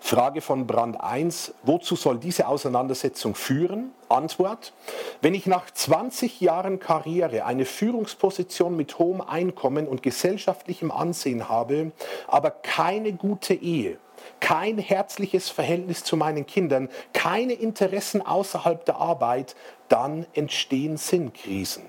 [0.03, 3.91] Frage von Brand 1, wozu soll diese Auseinandersetzung führen?
[4.09, 4.73] Antwort,
[5.21, 11.91] wenn ich nach 20 Jahren Karriere eine Führungsposition mit hohem Einkommen und gesellschaftlichem Ansehen habe,
[12.27, 13.99] aber keine gute Ehe,
[14.41, 19.55] kein herzliches Verhältnis zu meinen Kindern, keine Interessen außerhalb der Arbeit,
[19.87, 21.85] dann entstehen Sinnkrisen.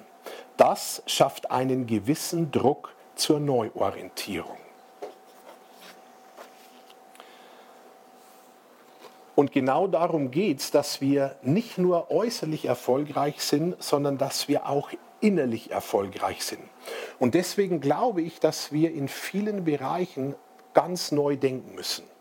[0.56, 4.56] Das schafft einen gewissen Druck zur Neuorientierung.
[9.34, 14.68] Und genau darum geht es, dass wir nicht nur äußerlich erfolgreich sind, sondern dass wir
[14.68, 16.62] auch innerlich erfolgreich sind.
[17.18, 20.34] Und deswegen glaube ich, dass wir in vielen Bereichen
[20.74, 22.11] ganz neu denken müssen.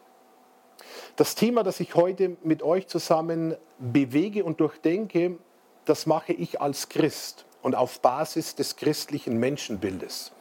[1.15, 5.37] Das Thema, das ich heute mit euch zusammen bewege und durchdenke,
[5.85, 10.31] das mache ich als Christ und auf Basis des christlichen Menschenbildes.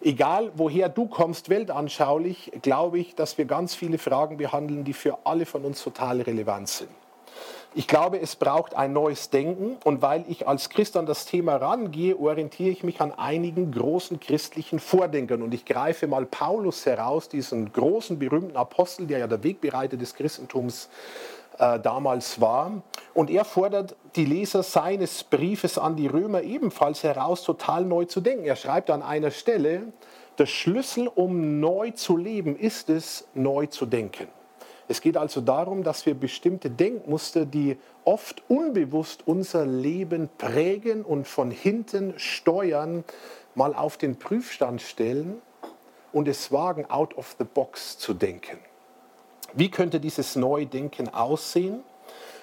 [0.00, 5.18] Egal woher du kommst, weltanschaulich, glaube ich, dass wir ganz viele Fragen behandeln, die für
[5.24, 6.90] alle von uns total relevant sind.
[7.74, 11.56] Ich glaube, es braucht ein neues Denken und weil ich als Christ an das Thema
[11.56, 17.28] rangehe, orientiere ich mich an einigen großen christlichen Vordenkern und ich greife mal Paulus heraus,
[17.28, 20.88] diesen großen berühmten Apostel, der ja der Wegbereiter des Christentums
[21.58, 22.82] äh, damals war.
[23.12, 28.20] Und er fordert die Leser seines Briefes an die Römer ebenfalls heraus, total neu zu
[28.20, 28.44] denken.
[28.44, 29.92] Er schreibt an einer Stelle,
[30.38, 34.28] der Schlüssel, um neu zu leben, ist es, neu zu denken.
[34.90, 41.28] Es geht also darum, dass wir bestimmte Denkmuster, die oft unbewusst unser Leben prägen und
[41.28, 43.04] von hinten steuern,
[43.54, 45.42] mal auf den Prüfstand stellen
[46.12, 48.58] und es wagen, out of the box zu denken.
[49.52, 51.80] Wie könnte dieses Neudenken aussehen?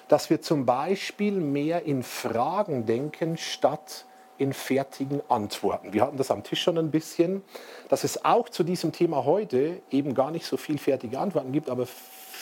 [0.06, 4.04] Dass wir zum Beispiel mehr in Fragen denken statt
[4.38, 5.92] in fertigen Antworten.
[5.92, 7.42] Wir hatten das am Tisch schon ein bisschen,
[7.88, 11.70] dass es auch zu diesem Thema heute eben gar nicht so viel fertige Antworten gibt,
[11.70, 11.86] aber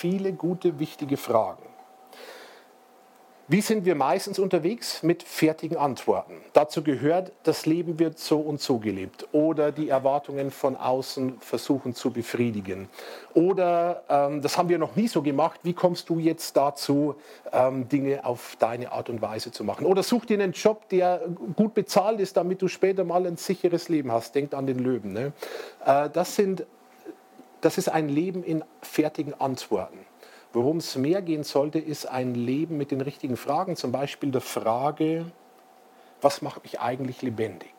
[0.05, 1.63] viele gute, wichtige Fragen.
[3.49, 5.03] Wie sind wir meistens unterwegs?
[5.03, 6.35] Mit fertigen Antworten.
[6.53, 11.95] Dazu gehört, das Leben wird so und so gelebt oder die Erwartungen von außen versuchen
[11.95, 12.89] zu befriedigen.
[13.33, 17.17] Oder ähm, das haben wir noch nie so gemacht, wie kommst du jetzt dazu,
[17.53, 19.87] ähm, Dinge auf deine Art und Weise zu machen?
[19.87, 21.21] Oder such dir einen Job, der
[21.57, 24.35] gut bezahlt ist, damit du später mal ein sicheres Leben hast.
[24.35, 25.13] Denkt an den Löwen.
[25.13, 25.33] Ne?
[25.85, 26.67] Äh, das, sind,
[27.65, 29.99] das ist ein Leben in fertigen Antworten.
[30.53, 34.41] Worum es mehr gehen sollte, ist ein Leben mit den richtigen Fragen, zum Beispiel der
[34.41, 35.27] Frage,
[36.21, 37.73] was macht mich eigentlich lebendig?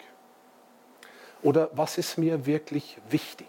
[1.44, 3.48] Oder was ist mir wirklich wichtig?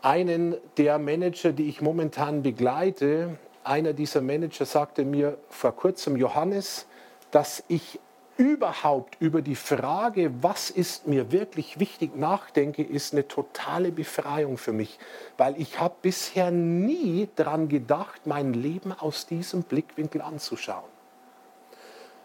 [0.00, 6.86] Einen der Manager, die ich momentan begleite, einer dieser Manager sagte mir vor kurzem, Johannes,
[7.30, 8.00] dass ich
[8.36, 14.72] überhaupt über die Frage, was ist mir wirklich wichtig, nachdenke, ist eine totale Befreiung für
[14.72, 14.98] mich,
[15.36, 20.84] weil ich habe bisher nie daran gedacht, mein Leben aus diesem Blickwinkel anzuschauen.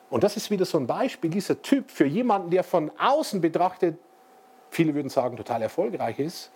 [0.09, 3.97] Und das ist wieder so ein Beispiel, dieser Typ für jemanden, der von außen betrachtet,
[4.69, 6.51] viele würden sagen, total erfolgreich ist,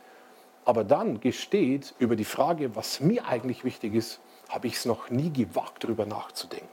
[0.65, 5.09] aber dann gesteht über die Frage, was mir eigentlich wichtig ist, habe ich es noch
[5.09, 6.67] nie gewagt, darüber nachzudenken.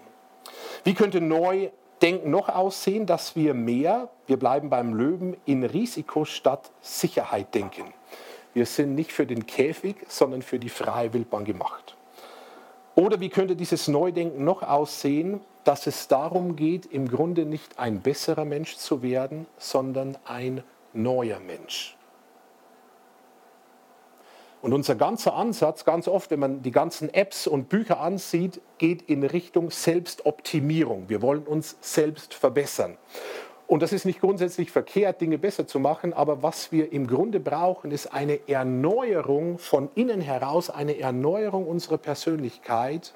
[0.83, 1.71] Wie könnte neu
[2.03, 7.95] Denken noch aussehen, dass wir mehr, wir bleiben beim Löwen, in Risiko statt Sicherheit denken.
[8.55, 11.97] Wir sind nicht für den Käfig, sondern für die freie Wildbahn gemacht.
[12.97, 18.01] Oder wie könnte dieses Neudenken noch aussehen, dass es darum geht, im Grunde nicht ein
[18.01, 20.63] besserer Mensch zu werden, sondern ein
[20.93, 21.97] neuer Mensch.
[24.63, 29.03] Und unser ganzer Ansatz, ganz oft, wenn man die ganzen Apps und Bücher ansieht, geht
[29.03, 31.09] in Richtung Selbstoptimierung.
[31.09, 32.97] Wir wollen uns selbst verbessern.
[33.67, 37.41] Und das ist nicht grundsätzlich verkehrt, Dinge besser zu machen, aber was wir im Grunde
[37.41, 43.15] brauchen, ist eine Erneuerung von innen heraus, eine Erneuerung unserer Persönlichkeit,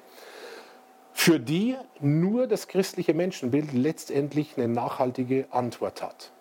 [1.13, 6.31] für die nur das christliche Menschenbild letztendlich eine nachhaltige Antwort hat.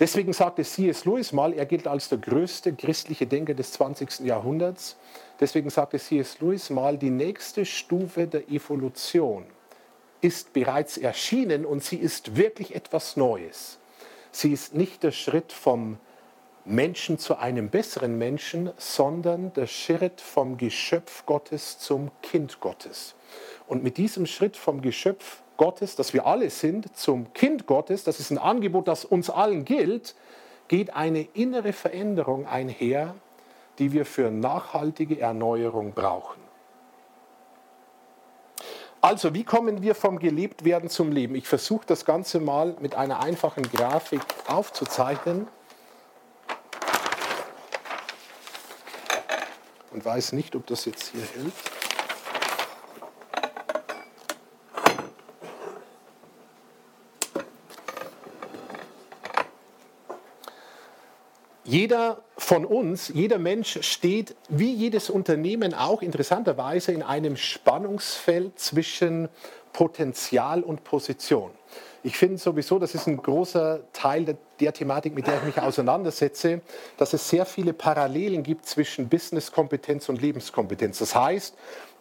[0.00, 1.04] Deswegen sagte C.S.
[1.04, 4.20] Lewis mal, er gilt als der größte christliche Denker des 20.
[4.20, 4.96] Jahrhunderts.
[5.38, 6.40] Deswegen sagte C.S.
[6.40, 9.44] Lewis mal, die nächste Stufe der Evolution
[10.20, 13.78] ist bereits erschienen und sie ist wirklich etwas Neues.
[14.32, 15.98] Sie ist nicht der Schritt vom
[16.64, 23.14] Menschen zu einem besseren Menschen, sondern der Schritt vom Geschöpf Gottes zum Kind Gottes.
[23.68, 28.20] Und mit diesem Schritt vom Geschöpf Gottes, das wir alle sind, zum Kind Gottes, das
[28.20, 30.14] ist ein Angebot, das uns allen gilt,
[30.68, 33.14] geht eine innere Veränderung einher,
[33.78, 36.42] die wir für nachhaltige Erneuerung brauchen.
[39.00, 41.34] Also, wie kommen wir vom Gelebtwerden zum Leben?
[41.34, 45.46] Ich versuche das Ganze mal mit einer einfachen Grafik aufzuzeichnen.
[49.92, 51.83] Und weiß nicht, ob das jetzt hier hilft.
[61.74, 69.28] Jeder von uns, jeder Mensch steht, wie jedes Unternehmen auch interessanterweise, in einem Spannungsfeld zwischen
[69.72, 71.50] Potenzial und Position.
[72.04, 75.58] Ich finde sowieso, das ist ein großer Teil der, der, Thematik, mit der ich mich
[75.60, 76.60] auseinandersetze,
[76.96, 81.00] dass es sehr viele Parallelen gibt zwischen Businesskompetenz und Lebenskompetenz.
[81.00, 81.56] Das heißt,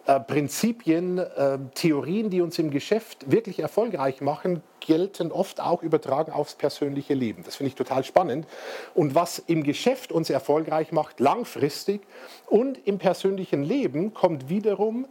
[0.06, 6.32] äh, Prinzipien, äh, Theorien, die uns im Geschäft wirklich erfolgreich machen, gelten oft auch übertragen
[6.34, 7.44] aufs persönliche Leben.
[7.46, 8.46] Das finde ich total spannend.
[8.94, 12.02] Und was im Geschäft uns erfolgreich macht, langfristig
[12.48, 15.06] und im persönlichen Leben, kommt wiederum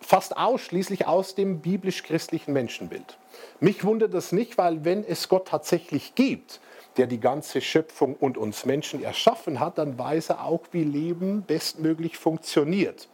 [0.00, 3.18] fast ausschließlich aus dem biblisch-christlichen Menschenbild.
[3.58, 6.60] Mich wundert das nicht, weil wenn es Gott tatsächlich gibt,
[6.96, 11.42] der die ganze Schöpfung und uns Menschen erschaffen hat, dann weiß er auch, wie Leben
[11.42, 13.08] bestmöglich funktioniert.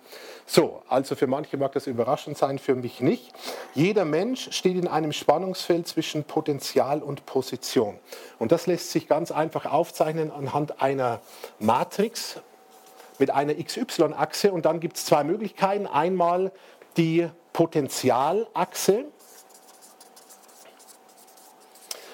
[0.47, 3.33] So, also für manche mag das überraschend sein, für mich nicht.
[3.75, 7.99] Jeder Mensch steht in einem Spannungsfeld zwischen Potenzial und Position.
[8.39, 11.21] Und das lässt sich ganz einfach aufzeichnen anhand einer
[11.59, 12.41] Matrix
[13.19, 14.53] mit einer XY-Achse.
[14.53, 15.87] Und dann gibt es zwei Möglichkeiten.
[15.87, 16.53] Einmal
[16.97, 19.05] die Potenzialachse.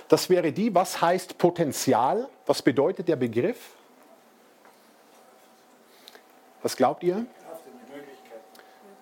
[0.09, 2.29] Das wäre die, was heißt Potenzial?
[2.47, 3.73] Was bedeutet der Begriff?
[6.63, 7.27] Was glaubt ihr?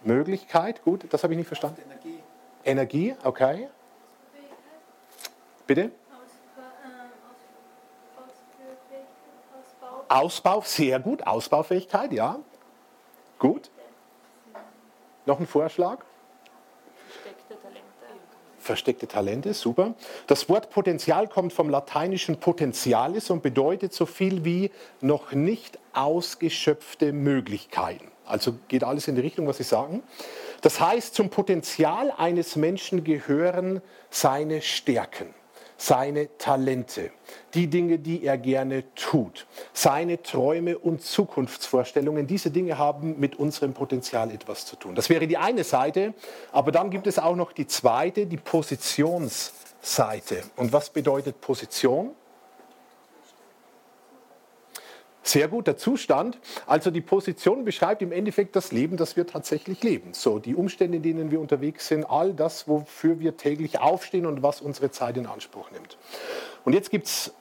[0.03, 1.83] Möglichkeit, gut, das habe ich nicht verstanden.
[1.85, 2.23] Energie.
[2.64, 3.69] Energie, okay.
[5.66, 5.90] Bitte?
[10.09, 11.27] Ausbau, sehr gut.
[11.27, 12.38] Ausbaufähigkeit, ja.
[13.38, 13.71] Gut.
[15.25, 16.05] Noch ein Vorschlag?
[18.66, 19.55] Versteckte Talente.
[19.55, 19.94] Super.
[20.26, 27.12] Das Wort Potenzial kommt vom lateinischen Potentialis und bedeutet so viel wie noch nicht ausgeschöpfte
[27.12, 28.11] Möglichkeiten.
[28.26, 30.02] Also geht alles in die Richtung, was Sie sagen.
[30.61, 35.33] Das heißt, zum Potenzial eines Menschen gehören seine Stärken,
[35.76, 37.10] seine Talente,
[37.54, 42.26] die Dinge, die er gerne tut, seine Träume und Zukunftsvorstellungen.
[42.26, 44.94] Diese Dinge haben mit unserem Potenzial etwas zu tun.
[44.94, 46.14] Das wäre die eine Seite,
[46.52, 50.42] aber dann gibt es auch noch die zweite, die Positionsseite.
[50.56, 52.14] Und was bedeutet Position?
[55.26, 56.38] Sehr guter Zustand.
[56.68, 60.14] Also die Position beschreibt im Endeffekt das Leben, das wir tatsächlich leben.
[60.14, 64.44] So die Umstände, in denen wir unterwegs sind, all das, wofür wir täglich aufstehen und
[64.44, 65.98] was unsere Zeit in Anspruch nimmt.
[66.64, 67.34] Und jetzt gibt es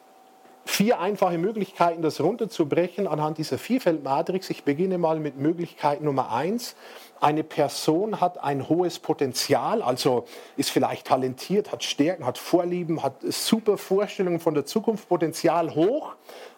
[0.65, 4.49] vier einfache Möglichkeiten, das runterzubrechen anhand dieser Vierfeldmatrix.
[4.49, 6.75] Ich beginne mal mit Möglichkeit Nummer eins.
[7.21, 10.25] Eine Person hat ein hohes Potenzial, also
[10.57, 16.15] ist vielleicht talentiert, hat Stärken, hat Vorlieben, hat super Vorstellungen von der Zukunft, Potenzial hoch,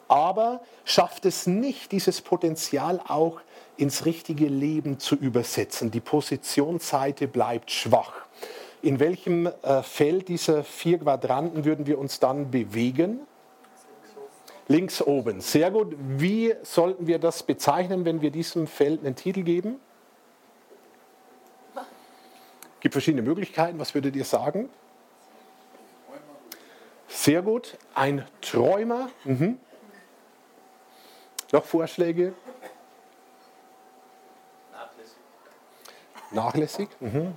[0.08, 3.42] aber schafft es nicht, dieses Potenzial auch
[3.78, 5.92] ins richtige Leben zu übersetzen.
[5.92, 8.14] Die Positionsseite bleibt schwach.
[8.82, 13.22] In welchem äh, Feld dieser vier Quadranten würden wir uns dann bewegen?
[14.68, 15.42] Links oben.
[15.42, 15.96] Sehr gut.
[15.98, 19.80] Wie sollten wir das bezeichnen, wenn wir diesem Feld einen Titel geben?
[21.76, 23.80] Es gibt verschiedene Möglichkeiten.
[23.80, 24.70] Was würdet ihr sagen?
[27.08, 27.78] Sehr gut.
[27.96, 29.10] Ein Träumer.
[29.24, 29.58] Mhm.
[31.52, 32.34] Noch Vorschläge?
[34.72, 35.18] Nachlässig.
[36.32, 36.90] Nachlässig?
[37.00, 37.36] Mhm.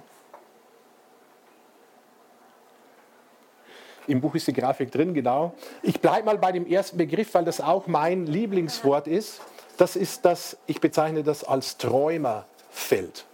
[4.07, 5.55] Im Buch ist die Grafik drin, genau.
[5.83, 9.40] Ich bleibe mal bei dem ersten Begriff, weil das auch mein Lieblingswort ist.
[9.77, 13.25] das ist das, ich bezeichne das als Träumerfeld.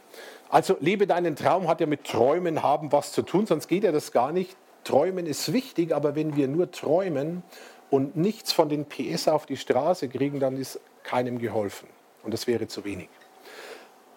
[0.49, 3.91] Also lebe deinen Traum hat ja mit Träumen haben was zu tun, sonst geht ja
[3.91, 4.57] das gar nicht.
[4.85, 7.43] Träumen ist wichtig, aber wenn wir nur träumen
[7.91, 11.89] und nichts von den PS auf die Straße kriegen, dann ist keinem geholfen.
[12.23, 13.09] Und das wäre zu wenig.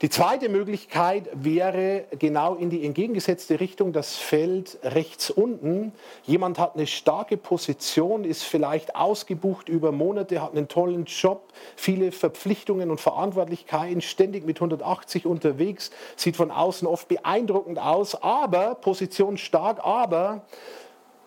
[0.01, 5.91] Die zweite Möglichkeit wäre genau in die entgegengesetzte Richtung, das Feld rechts unten.
[6.23, 12.13] Jemand hat eine starke Position, ist vielleicht ausgebucht über Monate, hat einen tollen Job, viele
[12.13, 19.37] Verpflichtungen und Verantwortlichkeiten, ständig mit 180 unterwegs, sieht von außen oft beeindruckend aus, aber Position
[19.37, 20.43] stark, aber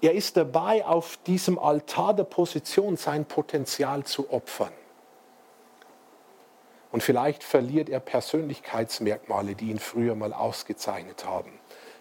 [0.03, 4.73] er ist dabei, auf diesem Altar der Position sein Potenzial zu opfern.
[6.91, 11.53] Und vielleicht verliert er Persönlichkeitsmerkmale, die ihn früher mal ausgezeichnet haben.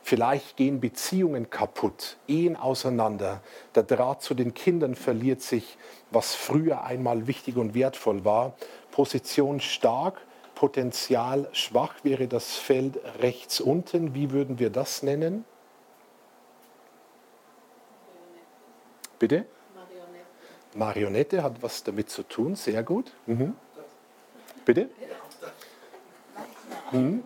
[0.04, 3.42] Vielleicht gehen Beziehungen kaputt, Ehen auseinander.
[3.76, 5.78] Der Draht zu den Kindern verliert sich,
[6.10, 8.54] was früher einmal wichtig und wertvoll war.
[8.90, 10.20] Position stark,
[10.56, 14.16] Potenzial schwach wäre das Feld rechts unten.
[14.16, 15.46] Wie würden wir das nennen?
[19.22, 19.46] Bitte?
[19.76, 20.26] Marionette.
[20.74, 23.12] Marionette hat was damit zu tun, sehr gut.
[23.28, 23.54] Mhm.
[24.66, 24.90] Bitte?
[26.90, 27.24] Hm?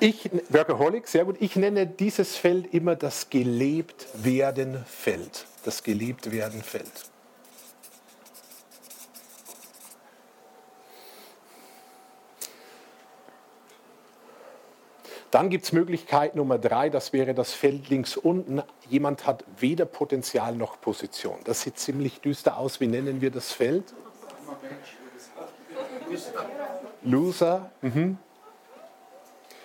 [0.00, 1.36] Ich, Workaholic, sehr gut.
[1.40, 5.46] Ich nenne dieses Feld immer das gelebt werden Feld.
[5.64, 6.30] Das gelebt
[15.32, 18.62] Dann gibt es Möglichkeit Nummer drei, das wäre das Feld links unten.
[18.90, 21.38] Jemand hat weder Potenzial noch Position.
[21.44, 22.80] Das sieht ziemlich düster aus.
[22.80, 23.94] Wie nennen wir das Feld?
[27.02, 27.70] Loser.
[27.80, 28.18] Mhm.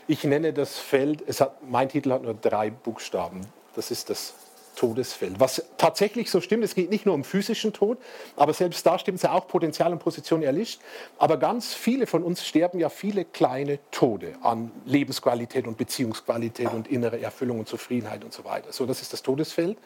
[0.07, 3.41] Ich nenne das Feld, es hat, mein Titel hat nur drei Buchstaben.
[3.75, 4.35] Das ist das
[4.77, 5.39] Todesfeld.
[5.39, 7.97] Was tatsächlich so stimmt, es geht nicht nur um physischen Tod,
[8.35, 10.79] aber selbst da stimmt es ja auch, Potenzial und Position erlischt.
[11.17, 16.87] Aber ganz viele von uns sterben ja viele kleine Tode an Lebensqualität und Beziehungsqualität und
[16.87, 18.71] innere Erfüllung und Zufriedenheit und so weiter.
[18.71, 19.77] So, das ist das Todesfeld.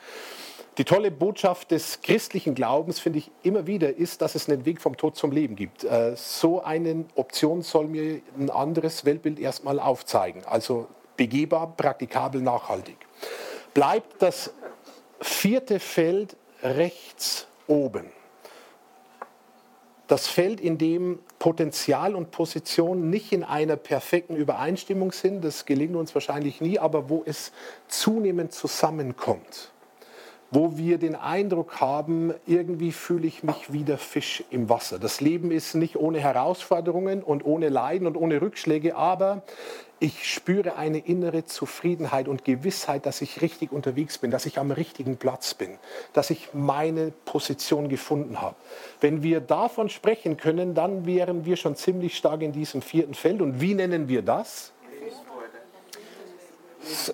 [0.78, 4.82] Die tolle Botschaft des christlichen Glaubens, finde ich immer wieder, ist, dass es einen Weg
[4.82, 5.86] vom Tod zum Leben gibt.
[5.86, 10.44] Äh, so eine Option soll mir ein anderes Weltbild erstmal aufzeigen.
[10.46, 12.98] Also begehbar, praktikabel, nachhaltig.
[13.74, 14.54] Bleibt das
[15.22, 18.06] vierte Feld rechts oben.
[20.08, 25.96] Das Feld, in dem Potenzial und Position nicht in einer perfekten Übereinstimmung sind, das gelingt
[25.96, 27.54] uns wahrscheinlich nie, aber wo es
[27.88, 29.72] zunehmend zusammenkommt
[30.52, 35.00] wo wir den Eindruck haben, irgendwie fühle ich mich wie der Fisch im Wasser.
[35.00, 39.44] Das Leben ist nicht ohne Herausforderungen und ohne Leiden und ohne Rückschläge, aber
[40.02, 44.72] ich spüre eine innere Zufriedenheit und Gewissheit, dass ich richtig unterwegs bin, dass ich am
[44.72, 45.78] richtigen Platz bin,
[46.14, 48.56] dass ich meine Position gefunden habe.
[49.00, 53.42] Wenn wir davon sprechen können, dann wären wir schon ziemlich stark in diesem vierten Feld.
[53.42, 54.72] Und wie nennen wir das?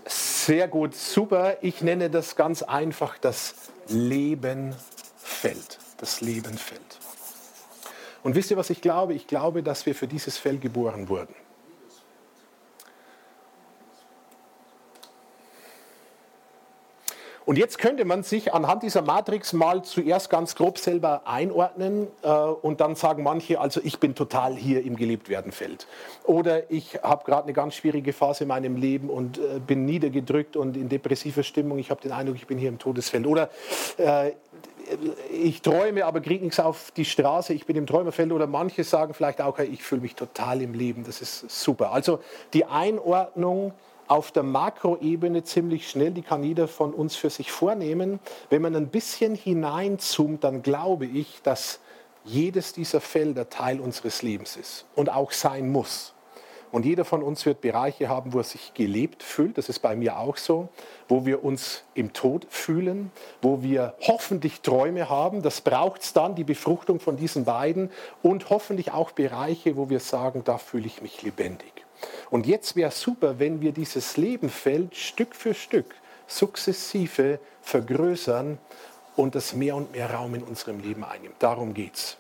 [0.06, 1.58] Sehr gut, super.
[1.62, 3.56] Ich nenne das ganz einfach das
[3.90, 4.78] Lebenfeld.
[5.98, 6.80] Das Lebenfeld.
[8.24, 9.14] Und wisst ihr, was ich glaube?
[9.14, 11.36] Ich glaube, dass wir für dieses Feld geboren wurden.
[17.48, 22.30] Und jetzt könnte man sich anhand dieser Matrix mal zuerst ganz grob selber einordnen äh,
[22.30, 25.88] und dann sagen manche, also ich bin total hier im Gelebtwerdenfeld.
[26.26, 30.58] Oder ich habe gerade eine ganz schwierige Phase in meinem Leben und äh, bin niedergedrückt
[30.58, 31.80] und in depressiver Stimmung.
[31.80, 33.26] Ich habe den Eindruck, ich bin hier im Todesfeld.
[33.26, 33.50] Oder
[33.96, 34.34] äh,
[35.32, 38.34] ich träume, aber kriege nichts auf die Straße, ich bin im Träumerfeld.
[38.34, 41.94] Oder manche sagen vielleicht auch, ich fühle mich total im Leben, das ist super.
[41.94, 42.20] Also
[42.52, 43.72] die Einordnung
[44.08, 48.20] auf der Makroebene ziemlich schnell, die kann jeder von uns für sich vornehmen.
[48.50, 51.80] Wenn man ein bisschen hineinzoomt, dann glaube ich, dass
[52.24, 56.14] jedes dieser Felder Teil unseres Lebens ist und auch sein muss.
[56.72, 59.96] Und jeder von uns wird Bereiche haben, wo er sich gelebt fühlt, das ist bei
[59.96, 60.68] mir auch so,
[61.08, 66.36] wo wir uns im Tod fühlen, wo wir hoffentlich Träume haben, das braucht es dann,
[66.36, 67.90] die Befruchtung von diesen beiden
[68.22, 71.87] und hoffentlich auch Bereiche, wo wir sagen, da fühle ich mich lebendig.
[72.30, 75.96] Und jetzt wäre super, wenn wir dieses Lebenfeld Stück für Stück
[76.28, 78.58] sukzessive vergrößern
[79.16, 81.36] und das mehr und mehr Raum in unserem Leben einnimmt.
[81.40, 82.18] Darum geht es.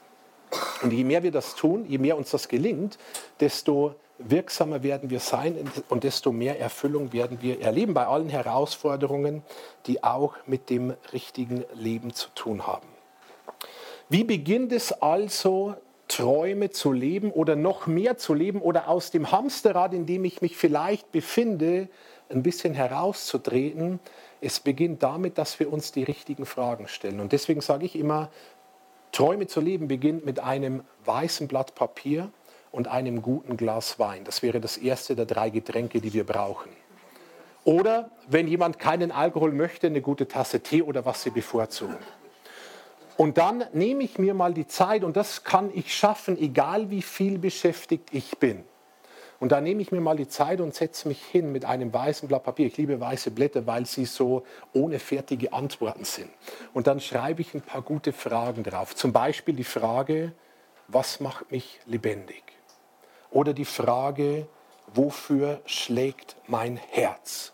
[0.81, 2.97] Und je mehr wir das tun, je mehr uns das gelingt,
[3.39, 9.43] desto wirksamer werden wir sein und desto mehr Erfüllung werden wir erleben bei allen Herausforderungen,
[9.85, 12.87] die auch mit dem richtigen Leben zu tun haben.
[14.09, 15.75] Wie beginnt es also,
[16.07, 20.41] Träume zu leben oder noch mehr zu leben oder aus dem Hamsterrad, in dem ich
[20.41, 21.89] mich vielleicht befinde,
[22.29, 23.99] ein bisschen herauszutreten.
[24.41, 27.19] Es beginnt damit, dass wir uns die richtigen Fragen stellen.
[27.19, 28.29] Und deswegen sage ich immer,
[29.11, 32.29] Träume zu leben beginnt mit einem weißen Blatt Papier
[32.71, 34.23] und einem guten Glas Wein.
[34.23, 36.69] Das wäre das erste der drei Getränke, die wir brauchen.
[37.63, 41.97] Oder wenn jemand keinen Alkohol möchte, eine gute Tasse Tee oder was Sie bevorzugen.
[43.17, 47.01] Und dann nehme ich mir mal die Zeit, und das kann ich schaffen, egal wie
[47.01, 48.63] viel beschäftigt ich bin.
[49.39, 52.27] Und da nehme ich mir mal die Zeit und setze mich hin mit einem weißen
[52.27, 52.67] Blatt Papier.
[52.67, 54.43] Ich liebe weiße Blätter, weil sie so
[54.73, 56.29] ohne fertige Antworten sind.
[56.73, 58.95] Und dann schreibe ich ein paar gute Fragen drauf.
[58.95, 60.33] Zum Beispiel die Frage,
[60.87, 62.43] was macht mich lebendig?
[63.29, 64.47] Oder die Frage,
[64.93, 67.53] wofür schlägt mein Herz?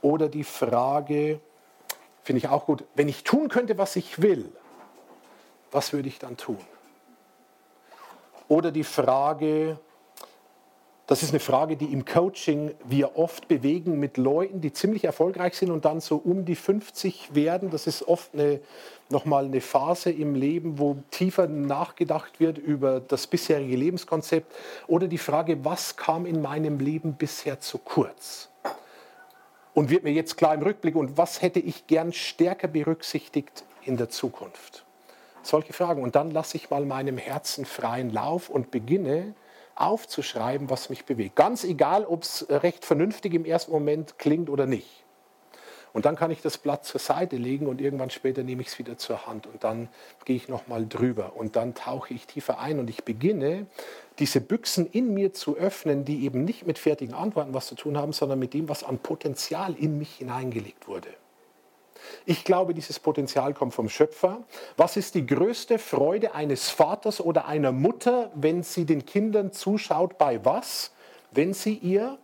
[0.00, 1.40] Oder die Frage,
[2.22, 4.50] finde ich auch gut, wenn ich tun könnte, was ich will,
[5.70, 6.58] was würde ich dann tun?
[8.48, 9.78] Oder die Frage,
[11.08, 15.54] das ist eine Frage, die im Coaching wir oft bewegen mit Leuten, die ziemlich erfolgreich
[15.54, 17.70] sind und dann so um die 50 werden.
[17.70, 18.60] Das ist oft eine,
[19.08, 24.54] nochmal eine Phase im Leben, wo tiefer nachgedacht wird über das bisherige Lebenskonzept
[24.86, 28.50] oder die Frage, was kam in meinem Leben bisher zu kurz?
[29.72, 33.96] Und wird mir jetzt klar im Rückblick, und was hätte ich gern stärker berücksichtigt in
[33.96, 34.84] der Zukunft?
[35.48, 36.02] Solche Fragen.
[36.02, 39.34] Und dann lasse ich mal meinem Herzen freien Lauf und beginne,
[39.76, 41.36] aufzuschreiben, was mich bewegt.
[41.36, 45.04] Ganz egal, ob es recht vernünftig im ersten Moment klingt oder nicht.
[45.94, 48.78] Und dann kann ich das Blatt zur Seite legen und irgendwann später nehme ich es
[48.78, 49.88] wieder zur Hand und dann
[50.26, 53.66] gehe ich nochmal drüber und dann tauche ich tiefer ein und ich beginne,
[54.18, 57.96] diese Büchsen in mir zu öffnen, die eben nicht mit fertigen Antworten was zu tun
[57.96, 61.08] haben, sondern mit dem, was an Potenzial in mich hineingelegt wurde.
[62.26, 64.44] Ich glaube, dieses Potenzial kommt vom Schöpfer.
[64.76, 70.18] Was ist die größte Freude eines Vaters oder einer Mutter, wenn sie den Kindern zuschaut
[70.18, 70.92] bei was?
[71.30, 72.18] Wenn sie ihr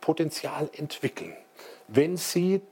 [0.00, 1.36] Potenzial entwickeln.
[1.88, 2.62] Wenn sie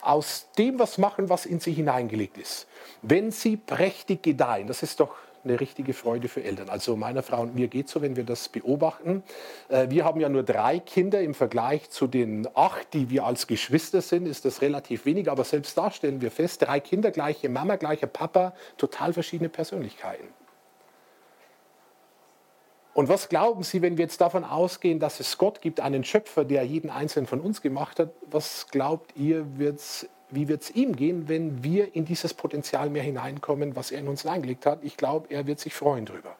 [0.00, 2.66] aus dem was machen, was in sie hineingelegt ist.
[3.02, 4.68] Wenn sie prächtig gedeihen.
[4.68, 5.14] Das ist doch
[5.44, 6.68] eine richtige Freude für Eltern.
[6.68, 9.22] Also meiner Frau und mir geht es so, wenn wir das beobachten.
[9.68, 13.46] Äh, wir haben ja nur drei Kinder im Vergleich zu den acht, die wir als
[13.46, 15.30] Geschwister sind, ist das relativ wenig.
[15.30, 20.28] Aber selbst da stellen wir fest, drei Kinder, gleiche Mama, gleicher Papa, total verschiedene Persönlichkeiten.
[22.98, 26.44] Und was glauben Sie, wenn wir jetzt davon ausgehen, dass es Gott gibt, einen Schöpfer,
[26.44, 28.10] der jeden einzelnen von uns gemacht hat?
[28.28, 33.02] Was glaubt ihr, wird's wie wird es ihm gehen, wenn wir in dieses Potenzial mehr
[33.02, 34.80] hineinkommen, was er in uns eingelegt hat?
[34.82, 36.36] Ich glaube, er wird sich freuen darüber.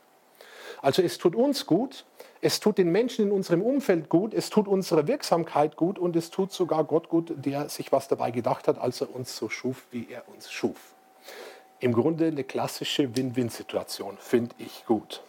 [0.80, 2.04] Also es tut uns gut,
[2.40, 6.30] es tut den Menschen in unserem Umfeld gut, es tut unserer Wirksamkeit gut und es
[6.30, 9.86] tut sogar Gott gut, der sich was dabei gedacht hat, als er uns so schuf,
[9.90, 10.94] wie er uns schuf.
[11.80, 15.22] Im Grunde eine klassische Win-Win-Situation, finde ich gut.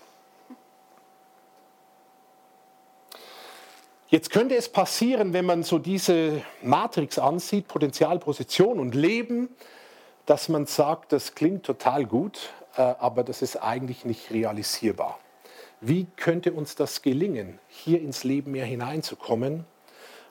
[4.12, 9.50] Jetzt könnte es passieren, wenn man so diese Matrix ansieht, Potenzial, Position und Leben,
[10.26, 15.20] dass man sagt, das klingt total gut, äh, aber das ist eigentlich nicht realisierbar.
[15.80, 19.66] Wie könnte uns das gelingen, hier ins Leben mehr hineinzukommen?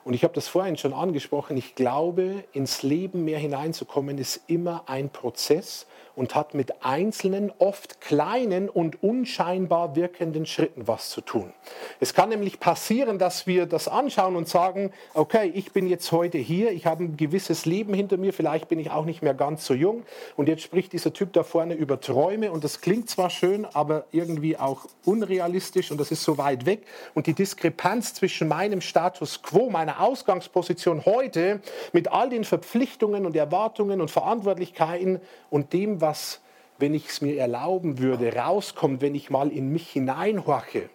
[0.03, 4.83] Und ich habe das vorhin schon angesprochen, ich glaube, ins Leben mehr hineinzukommen ist immer
[4.87, 5.87] ein Prozess
[6.19, 11.53] und hat mit einzelnen, oft kleinen und unscheinbar wirkenden Schritten was zu tun.
[12.01, 16.37] Es kann nämlich passieren, dass wir das anschauen und sagen, okay, ich bin jetzt heute
[16.37, 19.65] hier, ich habe ein gewisses Leben hinter mir, vielleicht bin ich auch nicht mehr ganz
[19.65, 20.03] so jung
[20.35, 24.03] und jetzt spricht dieser Typ da vorne über Träume und das klingt zwar schön, aber
[24.11, 29.41] irgendwie auch unrealistisch und das ist so weit weg und die Diskrepanz zwischen meinem Status
[29.41, 31.61] quo, meiner Ausgangsposition heute
[31.93, 36.41] mit all den Verpflichtungen und Erwartungen und Verantwortlichkeiten und dem, was was,
[36.79, 40.89] wenn ich es mir erlauben würde, rauskommt, wenn ich mal in mich hineinhorche.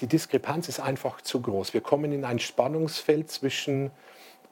[0.00, 1.74] Die Diskrepanz ist einfach zu groß.
[1.74, 3.90] Wir kommen in ein Spannungsfeld zwischen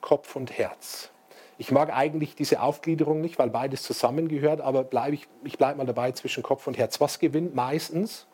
[0.02, 1.10] Kopf und Herz.
[1.56, 5.86] Ich mag eigentlich diese Aufgliederung nicht, weil beides zusammengehört, aber bleib ich, ich bleibe mal
[5.86, 7.00] dabei zwischen Kopf und Herz.
[7.00, 8.26] Was gewinnt meistens?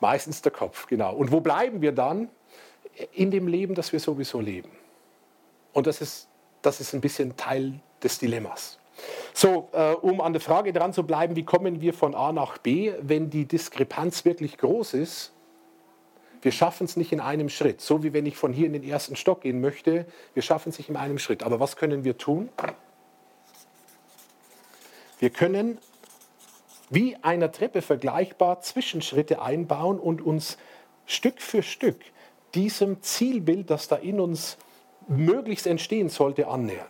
[0.00, 1.14] Meistens der Kopf, genau.
[1.14, 2.30] Und wo bleiben wir dann?
[3.12, 4.70] In dem Leben, das wir sowieso leben.
[5.74, 6.28] Und das ist,
[6.62, 8.79] das ist ein bisschen Teil des Dilemmas.
[9.32, 12.58] So, äh, um an der Frage dran zu bleiben, wie kommen wir von A nach
[12.58, 15.32] B, wenn die Diskrepanz wirklich groß ist?
[16.42, 17.80] Wir schaffen es nicht in einem Schritt.
[17.80, 20.78] So wie wenn ich von hier in den ersten Stock gehen möchte, wir schaffen es
[20.78, 21.42] nicht in einem Schritt.
[21.42, 22.48] Aber was können wir tun?
[25.18, 25.78] Wir können
[26.88, 30.56] wie einer Treppe vergleichbar Zwischenschritte einbauen und uns
[31.06, 31.98] Stück für Stück
[32.54, 34.56] diesem Zielbild, das da in uns
[35.08, 36.88] möglichst entstehen sollte, annähern.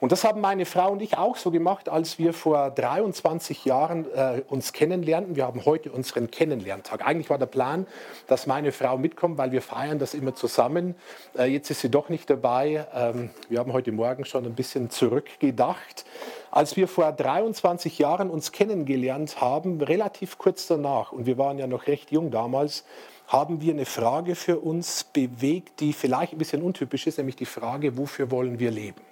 [0.00, 4.06] Und das haben meine Frau und ich auch so gemacht, als wir vor 23 Jahren
[4.14, 5.34] äh, uns kennenlernten.
[5.34, 7.04] Wir haben heute unseren Kennenlerntag.
[7.04, 7.86] Eigentlich war der Plan,
[8.28, 10.94] dass meine Frau mitkommt, weil wir feiern das immer zusammen.
[11.36, 12.86] Äh, jetzt ist sie doch nicht dabei.
[12.94, 16.04] Ähm, wir haben heute Morgen schon ein bisschen zurückgedacht.
[16.52, 21.66] Als wir vor 23 Jahren uns kennengelernt haben, relativ kurz danach, und wir waren ja
[21.66, 22.84] noch recht jung damals,
[23.26, 27.46] haben wir eine Frage für uns bewegt, die vielleicht ein bisschen untypisch ist, nämlich die
[27.46, 29.07] Frage, wofür wollen wir leben?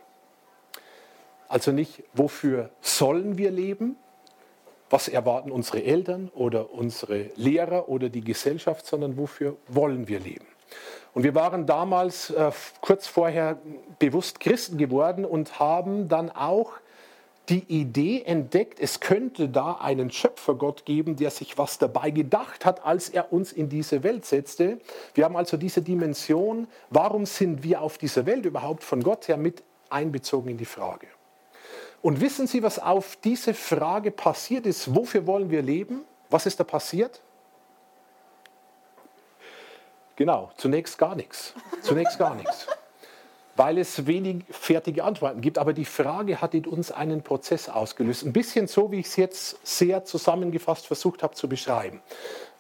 [1.49, 3.97] Also nicht, wofür sollen wir leben,
[4.91, 10.47] was erwarten unsere Eltern oder unsere Lehrer oder die Gesellschaft, sondern wofür wollen wir leben.
[11.15, 13.59] Und wir waren damals äh, kurz vorher
[13.99, 16.75] bewusst Christen geworden und haben dann auch
[17.49, 22.85] die Idee entdeckt, es könnte da einen Schöpfergott geben, der sich was dabei gedacht hat,
[22.85, 24.79] als er uns in diese Welt setzte.
[25.15, 29.37] Wir haben also diese Dimension, warum sind wir auf dieser Welt überhaupt von Gott her
[29.37, 31.07] mit einbezogen in die Frage.
[32.03, 34.95] Und wissen Sie, was auf diese Frage passiert ist?
[34.95, 36.03] Wofür wollen wir leben?
[36.31, 37.21] Was ist da passiert?
[40.17, 41.53] Genau, zunächst gar nichts.
[41.83, 42.67] Zunächst gar nichts
[43.57, 45.59] weil es wenig fertige Antworten gibt.
[45.59, 48.25] Aber die Frage hat in uns einen Prozess ausgelöst.
[48.25, 52.01] Ein bisschen so, wie ich es jetzt sehr zusammengefasst versucht habe zu beschreiben.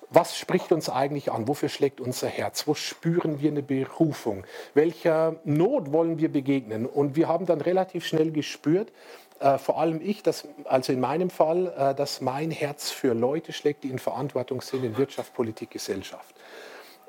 [0.09, 1.49] Was spricht uns eigentlich an?
[1.49, 2.66] Wofür schlägt unser Herz?
[2.66, 4.45] Wo spüren wir eine Berufung?
[4.72, 6.87] Welcher Not wollen wir begegnen?
[6.87, 8.93] Und wir haben dann relativ schnell gespürt,
[9.41, 13.53] äh, vor allem ich, dass, also in meinem Fall, äh, dass mein Herz für Leute
[13.53, 16.34] schlägt, die in Verantwortung sind in Wirtschaft, Politik, Gesellschaft.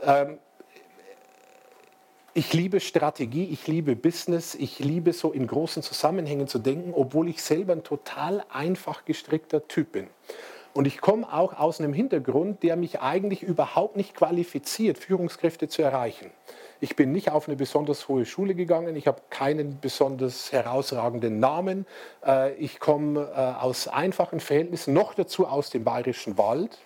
[0.02, 0.40] Ähm,
[2.34, 7.30] ich liebe Strategie, ich liebe Business, ich liebe so in großen Zusammenhängen zu denken, obwohl
[7.30, 10.08] ich selber ein total einfach gestrickter Typ bin.
[10.74, 15.82] Und ich komme auch aus einem Hintergrund, der mich eigentlich überhaupt nicht qualifiziert, Führungskräfte zu
[15.82, 16.30] erreichen.
[16.80, 21.86] Ich bin nicht auf eine besonders hohe Schule gegangen, ich habe keinen besonders herausragenden Namen.
[22.26, 26.78] Äh, ich komme äh, aus einfachen Verhältnissen, noch dazu aus dem bayerischen Wald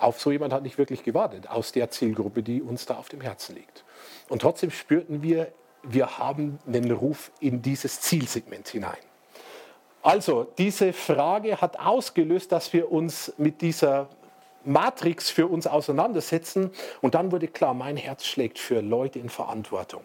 [0.00, 3.20] auf so jemand hat nicht wirklich gewartet, aus der Zielgruppe, die uns da auf dem
[3.20, 3.84] Herzen liegt.
[4.28, 5.52] Und trotzdem spürten wir,
[5.82, 8.98] wir haben einen Ruf in dieses Zielsegment hinein.
[10.02, 14.08] Also, diese Frage hat ausgelöst, dass wir uns mit dieser
[14.68, 16.70] Matrix für uns auseinandersetzen.
[17.00, 20.02] Und dann wurde klar, mein Herz schlägt für Leute in Verantwortung.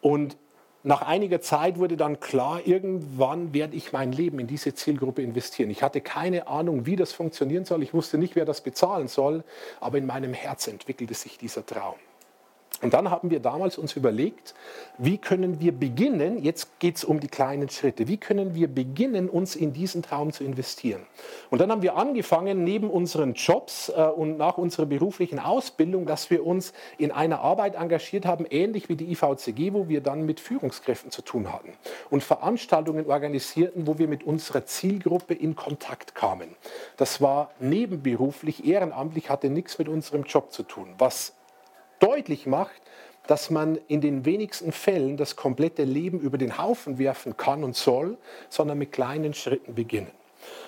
[0.00, 0.36] Und
[0.82, 5.68] nach einiger Zeit wurde dann klar, irgendwann werde ich mein Leben in diese Zielgruppe investieren.
[5.70, 7.82] Ich hatte keine Ahnung, wie das funktionieren soll.
[7.82, 9.42] Ich wusste nicht, wer das bezahlen soll.
[9.80, 11.96] Aber in meinem Herz entwickelte sich dieser Traum.
[12.82, 14.54] Und dann haben wir damals uns überlegt,
[14.98, 19.30] wie können wir beginnen, jetzt geht es um die kleinen Schritte, wie können wir beginnen,
[19.30, 21.06] uns in diesen Traum zu investieren.
[21.48, 26.28] Und dann haben wir angefangen, neben unseren Jobs äh, und nach unserer beruflichen Ausbildung, dass
[26.28, 30.38] wir uns in einer Arbeit engagiert haben, ähnlich wie die IVCG, wo wir dann mit
[30.38, 31.72] Führungskräften zu tun hatten
[32.10, 36.54] und Veranstaltungen organisierten, wo wir mit unserer Zielgruppe in Kontakt kamen.
[36.98, 40.94] Das war nebenberuflich, ehrenamtlich, hatte nichts mit unserem Job zu tun.
[40.98, 41.35] Was
[42.00, 42.82] deutlich macht,
[43.26, 47.74] dass man in den wenigsten Fällen das komplette Leben über den Haufen werfen kann und
[47.74, 48.18] soll,
[48.48, 50.10] sondern mit kleinen Schritten beginnen.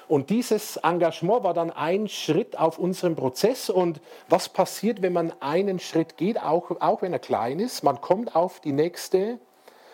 [0.09, 3.71] Und dieses Engagement war dann ein Schritt auf unserem Prozess.
[3.71, 7.85] Und was passiert, wenn man einen Schritt geht, auch, auch wenn er klein ist?
[7.85, 9.39] Man kommt auf die nächste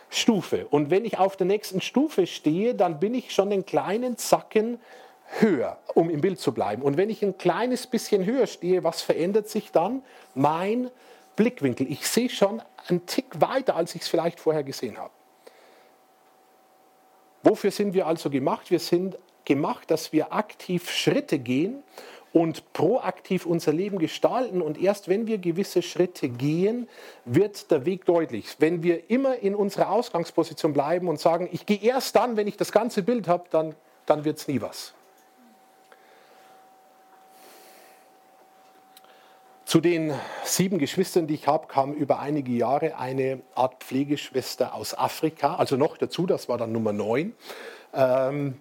[0.09, 0.66] Stufe.
[0.70, 4.78] Und wenn ich auf der nächsten Stufe stehe, dann bin ich schon einen kleinen Zacken
[5.41, 6.82] höher, um im Bild zu bleiben.
[6.82, 10.03] Und wenn ich ein kleines bisschen höher stehe, was verändert sich dann?
[10.35, 10.91] Mein
[11.37, 11.91] Blickwinkel.
[11.91, 15.12] Ich sehe schon einen Tick weiter, als ich es vielleicht vorher gesehen habe.
[17.43, 18.70] Wofür sind wir also gemacht?
[18.70, 21.82] Wir sind gemacht, dass wir aktiv Schritte gehen
[22.32, 24.62] und proaktiv unser Leben gestalten.
[24.62, 26.89] Und erst wenn wir gewisse Schritte gehen,
[27.24, 28.57] wird der Weg deutlich.
[28.59, 32.57] Wenn wir immer in unserer Ausgangsposition bleiben und sagen, ich gehe erst dann, wenn ich
[32.57, 33.74] das ganze Bild habe, dann,
[34.07, 34.95] dann wird es nie was.
[39.74, 40.14] Zu den
[40.44, 45.76] sieben Geschwistern, die ich habe, kam über einige Jahre eine Art Pflegeschwester aus Afrika, also
[45.76, 47.32] noch dazu, das war dann Nummer neun.
[47.92, 48.54] Ähm,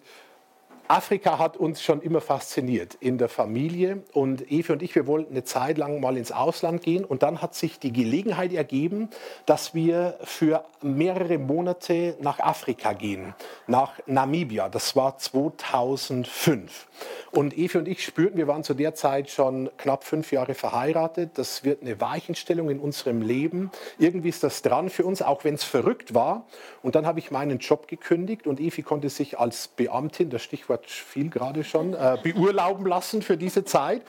[0.87, 5.31] Afrika hat uns schon immer fasziniert in der Familie und Evi und ich, wir wollten
[5.31, 9.09] eine Zeit lang mal ins Ausland gehen und dann hat sich die Gelegenheit ergeben,
[9.45, 13.33] dass wir für mehrere Monate nach Afrika gehen,
[13.65, 14.67] nach Namibia.
[14.67, 16.87] Das war 2005.
[17.31, 21.31] Und Evi und ich spürten, wir waren zu der Zeit schon knapp fünf Jahre verheiratet.
[21.35, 23.71] Das wird eine Weichenstellung in unserem Leben.
[23.97, 26.45] Irgendwie ist das dran für uns, auch wenn es verrückt war.
[26.83, 30.89] Und dann habe ich meinen Job gekündigt und Evi konnte sich als Beamtin, das Stichwort
[30.89, 34.01] viel gerade schon, äh, beurlauben lassen für diese Zeit.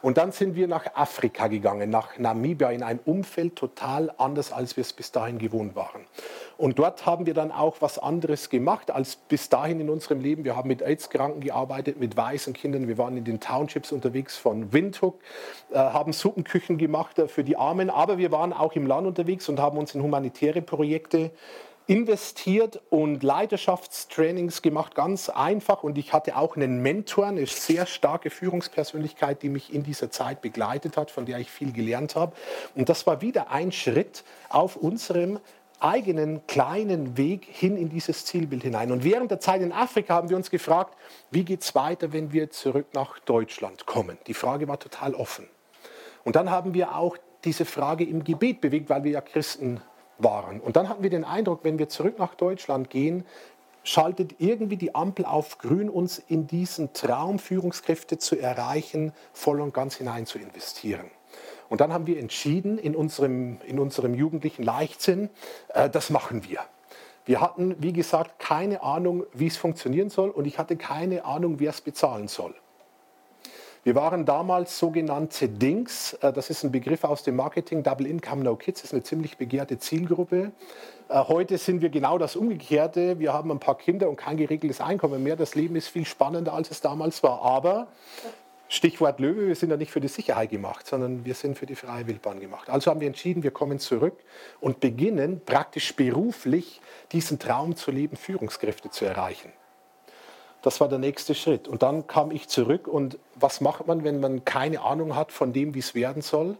[0.00, 4.76] Und dann sind wir nach Afrika gegangen, nach Namibia, in ein Umfeld total anders, als
[4.76, 6.06] wir es bis dahin gewohnt waren.
[6.56, 10.44] Und dort haben wir dann auch was anderes gemacht als bis dahin in unserem Leben.
[10.44, 12.88] Wir haben mit AIDS-Kranken gearbeitet, mit weißen Kindern.
[12.88, 15.20] Wir waren in den Townships unterwegs von Windhoek,
[15.72, 17.90] äh, haben Suppenküchen gemacht äh, für die Armen.
[17.90, 21.32] Aber wir waren auch im Land unterwegs und haben uns in humanitäre Projekte
[21.86, 25.82] investiert und Leidenschaftstrainings gemacht, ganz einfach.
[25.82, 30.40] Und ich hatte auch einen Mentor, eine sehr starke Führungspersönlichkeit, die mich in dieser Zeit
[30.40, 32.34] begleitet hat, von der ich viel gelernt habe.
[32.74, 35.40] Und das war wieder ein Schritt auf unserem
[35.80, 38.90] eigenen kleinen Weg hin in dieses Zielbild hinein.
[38.90, 40.96] Und während der Zeit in Afrika haben wir uns gefragt,
[41.30, 44.16] wie geht es weiter, wenn wir zurück nach Deutschland kommen?
[44.26, 45.46] Die Frage war total offen.
[46.24, 49.82] Und dann haben wir auch diese Frage im Gebet bewegt, weil wir ja Christen
[50.18, 50.60] waren.
[50.60, 53.24] Und dann hatten wir den Eindruck, wenn wir zurück nach Deutschland gehen,
[53.82, 59.74] schaltet irgendwie die Ampel auf grün, uns in diesen Traum, Führungskräfte zu erreichen, voll und
[59.74, 61.10] ganz hinein zu investieren.
[61.68, 65.30] Und dann haben wir entschieden, in unserem, in unserem jugendlichen Leichtsinn,
[65.68, 66.60] äh, das machen wir.
[67.26, 71.58] Wir hatten, wie gesagt, keine Ahnung, wie es funktionieren soll und ich hatte keine Ahnung,
[71.58, 72.54] wer es bezahlen soll.
[73.84, 78.42] Wir waren damals sogenannte DINGs, äh, das ist ein Begriff aus dem Marketing, Double Income
[78.42, 80.52] No Kids, ist eine ziemlich begehrte Zielgruppe.
[81.10, 83.18] Äh, heute sind wir genau das Umgekehrte.
[83.18, 85.36] Wir haben ein paar Kinder und kein geregeltes Einkommen mehr.
[85.36, 87.42] Das Leben ist viel spannender, als es damals war.
[87.42, 87.88] Aber
[88.70, 91.74] Stichwort Löwe, wir sind ja nicht für die Sicherheit gemacht, sondern wir sind für die
[91.74, 92.70] freie Wildbahn gemacht.
[92.70, 94.16] Also haben wir entschieden, wir kommen zurück
[94.62, 96.80] und beginnen praktisch beruflich
[97.12, 99.52] diesen Traum zu leben, Führungskräfte zu erreichen.
[100.64, 101.68] Das war der nächste Schritt.
[101.68, 105.52] Und dann kam ich zurück und was macht man, wenn man keine Ahnung hat von
[105.52, 106.56] dem, wie es werden soll?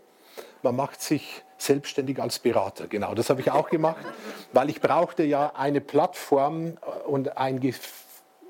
[0.63, 2.87] Man macht sich selbstständig als Berater.
[2.87, 4.05] Genau, das habe ich auch gemacht,
[4.53, 6.77] weil ich brauchte ja eine Plattform
[7.07, 7.63] und ein,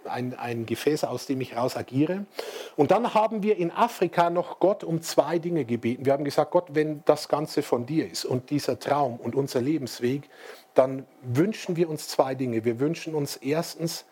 [0.07, 2.27] ein, ein Gefäß, aus dem ich raus agiere.
[2.75, 6.05] Und dann haben wir in Afrika noch Gott um zwei Dinge gebeten.
[6.05, 9.61] Wir haben gesagt, Gott, wenn das Ganze von dir ist und dieser Traum und unser
[9.61, 10.29] Lebensweg,
[10.75, 12.65] dann wünschen wir uns zwei Dinge.
[12.65, 14.05] Wir wünschen uns erstens,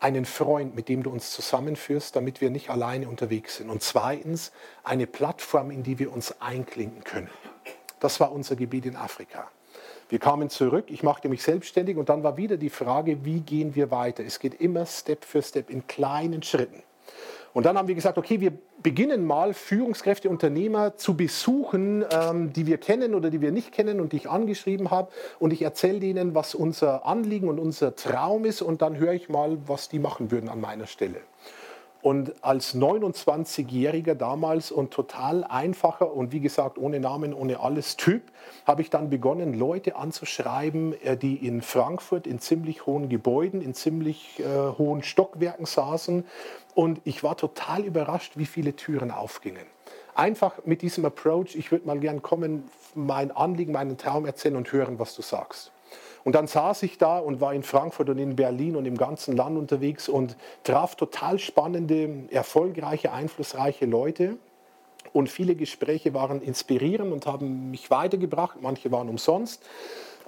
[0.00, 3.70] einen Freund, mit dem du uns zusammenführst, damit wir nicht alleine unterwegs sind.
[3.70, 4.52] Und zweitens
[4.84, 7.30] eine Plattform, in die wir uns einklinken können.
[8.00, 9.50] Das war unser Gebiet in Afrika.
[10.08, 13.74] Wir kamen zurück, ich machte mich selbstständig und dann war wieder die Frage, wie gehen
[13.74, 14.24] wir weiter?
[14.24, 16.82] Es geht immer Step für Step in kleinen Schritten.
[17.52, 22.66] Und dann haben wir gesagt, okay, wir beginnen mal Führungskräfte, Unternehmer zu besuchen, ähm, die
[22.66, 25.10] wir kennen oder die wir nicht kennen und die ich angeschrieben habe.
[25.38, 28.62] Und ich erzähle denen, was unser Anliegen und unser Traum ist.
[28.62, 31.20] Und dann höre ich mal, was die machen würden an meiner Stelle.
[32.00, 38.22] Und als 29-Jähriger damals und total einfacher und wie gesagt ohne Namen, ohne alles Typ,
[38.66, 43.74] habe ich dann begonnen, Leute anzuschreiben, äh, die in Frankfurt in ziemlich hohen Gebäuden, in
[43.74, 44.44] ziemlich äh,
[44.78, 46.24] hohen Stockwerken saßen.
[46.74, 49.66] Und ich war total überrascht, wie viele Türen aufgingen.
[50.14, 54.72] Einfach mit diesem Approach, ich würde mal gern kommen, mein Anliegen, meinen Traum erzählen und
[54.72, 55.72] hören, was du sagst.
[56.28, 59.34] Und dann saß ich da und war in Frankfurt und in Berlin und im ganzen
[59.34, 64.36] Land unterwegs und traf total spannende, erfolgreiche, einflussreiche Leute.
[65.14, 68.58] Und viele Gespräche waren inspirierend und haben mich weitergebracht.
[68.60, 69.62] Manche waren umsonst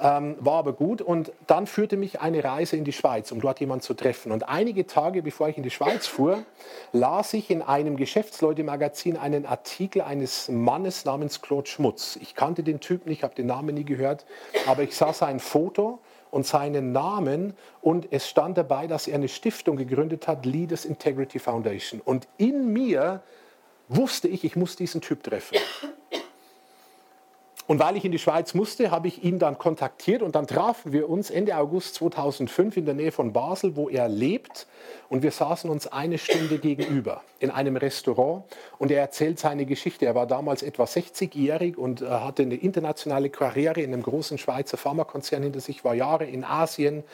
[0.01, 1.03] ähm, war aber gut.
[1.03, 4.32] Und dann führte mich eine Reise in die Schweiz, um dort jemanden zu treffen.
[4.32, 6.45] Und einige Tage bevor ich in die Schweiz fuhr,
[6.93, 12.18] las ich in einem Geschäftsleute-Magazin einen Artikel eines Mannes namens Claude Schmutz.
[12.20, 14.26] Ich kannte den Typen nicht, habe den Namen nie gehört,
[14.66, 19.28] aber ich sah sein Foto und seinen Namen und es stand dabei, dass er eine
[19.28, 22.01] Stiftung gegründet hat, Leaders Integrity Foundation.
[22.05, 23.22] Und in mir
[23.88, 25.59] wusste ich, ich muss diesen Typ treffen.
[27.71, 30.91] Und weil ich in die Schweiz musste, habe ich ihn dann kontaktiert und dann trafen
[30.91, 34.66] wir uns Ende August 2005 in der Nähe von Basel, wo er lebt.
[35.09, 38.43] Und wir saßen uns eine Stunde gegenüber in einem Restaurant
[38.79, 40.05] und er erzählt seine Geschichte.
[40.05, 45.45] Er war damals etwa 60-jährig und hatte eine internationale Karriere in einem großen Schweizer Pharmakonzern
[45.45, 47.05] hinter sich, war Jahre in Asien.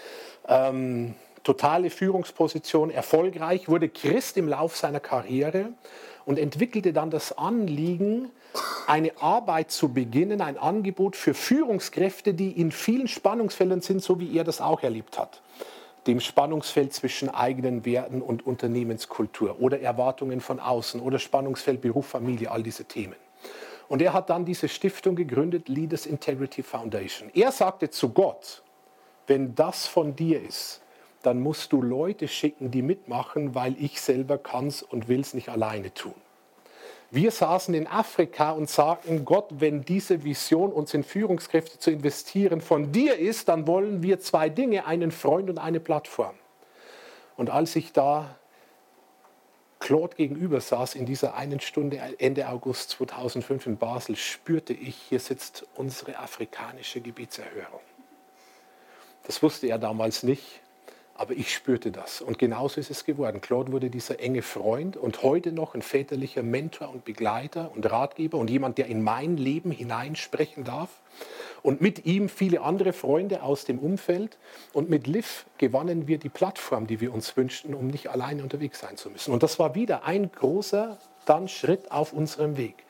[0.48, 5.74] Ähm, totale Führungsposition, erfolgreich, wurde Christ im Lauf seiner Karriere
[6.24, 8.30] und entwickelte dann das Anliegen,
[8.86, 14.36] eine Arbeit zu beginnen, ein Angebot für Führungskräfte, die in vielen Spannungsfeldern sind, so wie
[14.36, 15.42] er das auch erlebt hat.
[16.06, 22.50] Dem Spannungsfeld zwischen eigenen Werten und Unternehmenskultur oder Erwartungen von außen oder Spannungsfeld Beruf, Familie,
[22.50, 23.16] all diese Themen.
[23.88, 27.30] Und er hat dann diese Stiftung gegründet, Leaders Integrity Foundation.
[27.34, 28.62] Er sagte zu Gott,
[29.26, 30.80] wenn das von dir ist,
[31.22, 35.34] dann musst du Leute schicken, die mitmachen, weil ich selber kann es und will es
[35.34, 36.14] nicht alleine tun.
[37.10, 42.60] Wir saßen in Afrika und sagten, Gott, wenn diese Vision, uns in Führungskräfte zu investieren,
[42.60, 46.34] von dir ist, dann wollen wir zwei Dinge, einen Freund und eine Plattform.
[47.36, 48.36] Und als ich da
[49.78, 55.20] Claude gegenüber saß in dieser einen Stunde Ende August 2005 in Basel, spürte ich, hier
[55.20, 57.80] sitzt unsere afrikanische Gebetserhörung.
[59.24, 60.60] Das wusste er damals nicht.
[61.18, 62.20] Aber ich spürte das.
[62.20, 63.40] Und genauso ist es geworden.
[63.40, 68.36] Claude wurde dieser enge Freund und heute noch ein väterlicher Mentor und Begleiter und Ratgeber
[68.36, 70.90] und jemand, der in mein Leben hineinsprechen darf.
[71.62, 74.36] Und mit ihm viele andere Freunde aus dem Umfeld.
[74.74, 78.80] Und mit Liv gewannen wir die Plattform, die wir uns wünschten, um nicht alleine unterwegs
[78.80, 79.32] sein zu müssen.
[79.32, 82.84] Und das war wieder ein großer dann Schritt auf unserem Weg.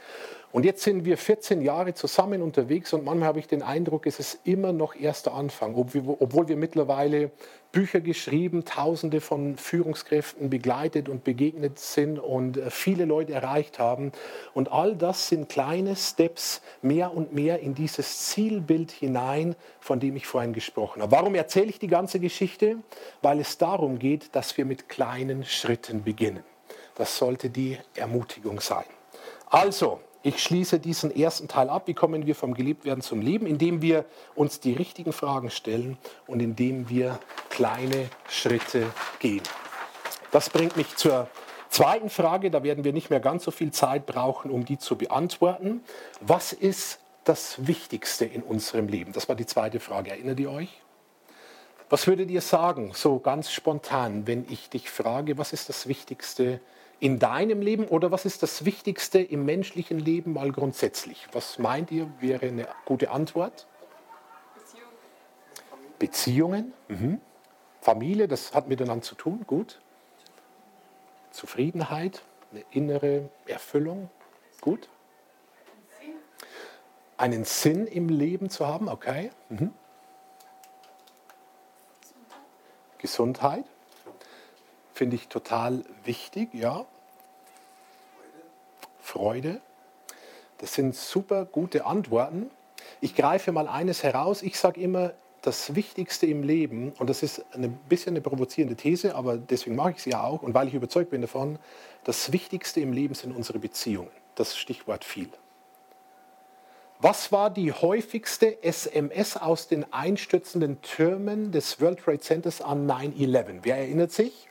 [0.57, 4.19] Und jetzt sind wir 14 Jahre zusammen unterwegs und manchmal habe ich den Eindruck, es
[4.19, 7.31] ist immer noch erster Anfang, obwohl wir mittlerweile
[7.73, 14.13] Bücher geschrieben, Tausende von Führungskräften begleitet und begegnet sind und äh, viele Leute erreicht haben.
[14.55, 20.17] Und all das sind kleine Steps mehr und mehr in dieses Zielbild hinein, von dem
[20.17, 21.13] ich vorhin gesprochen habe.
[21.13, 22.79] Warum erzähle ich die ganze Geschichte?
[23.21, 26.45] Weil es darum geht, dass wir mit kleinen Schritten beginnen.
[26.95, 28.87] Das sollte die Ermutigung sein.
[29.49, 31.85] Also, ich schließe diesen ersten Teil ab.
[31.87, 33.47] Wie kommen wir vom Geliebtwerden zum Leben?
[33.47, 34.05] Indem wir
[34.35, 38.87] uns die richtigen Fragen stellen und indem wir kleine Schritte
[39.20, 39.43] gehen.
[40.33, 41.29] Das bringt mich zur
[41.68, 42.51] zweiten Frage.
[42.51, 45.83] Da werden wir nicht mehr ganz so viel Zeit brauchen, um die zu beantworten.
[46.20, 49.12] Was ist das Wichtigste in unserem Leben?
[49.12, 50.11] Das war die zweite Frage.
[50.11, 50.81] Erinnert ihr euch?
[51.89, 56.61] Was würdet ihr sagen, so ganz spontan, wenn ich dich frage, was ist das Wichtigste
[56.99, 61.28] in deinem Leben oder was ist das Wichtigste im menschlichen Leben mal grundsätzlich?
[61.32, 63.66] Was meint ihr, wäre eine gute Antwort?
[64.55, 64.88] Beziehungen.
[65.99, 66.72] Beziehungen.
[66.88, 67.20] Mhm.
[67.80, 69.80] Familie, das hat miteinander zu tun, gut.
[71.30, 74.11] Zufriedenheit, eine innere Erfüllung,
[74.61, 74.88] gut.
[77.18, 79.30] Einen Sinn im Leben zu haben, okay.
[79.51, 79.72] Mhm.
[82.99, 83.64] Gesundheit
[84.97, 86.86] finde ich total wichtig, ja.
[89.01, 89.61] Freude.
[90.59, 92.51] Das sind super gute Antworten.
[93.01, 94.42] Ich greife mal eines heraus.
[94.42, 99.14] Ich sage immer, das Wichtigste im Leben, und das ist ein bisschen eine provozierende These,
[99.14, 101.59] aber deswegen mache ich sie ja auch, und weil ich überzeugt bin davon,
[102.05, 104.11] das Wichtigste im Leben sind unsere Beziehungen.
[104.34, 105.28] Das Stichwort viel.
[106.99, 113.59] Was war die häufigste SMS aus den einstürzenden Türmen des World Trade Centers an 9-11?
[113.62, 114.49] Wer erinnert sich?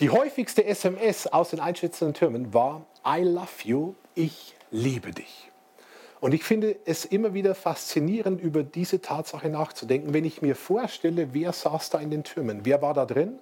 [0.00, 5.50] Die häufigste SMS aus den einschätzenden Türmen war I love you, ich liebe dich.
[6.20, 11.34] Und ich finde es immer wieder faszinierend, über diese Tatsache nachzudenken, wenn ich mir vorstelle,
[11.34, 13.40] wer saß da in den Türmen, wer war da drin?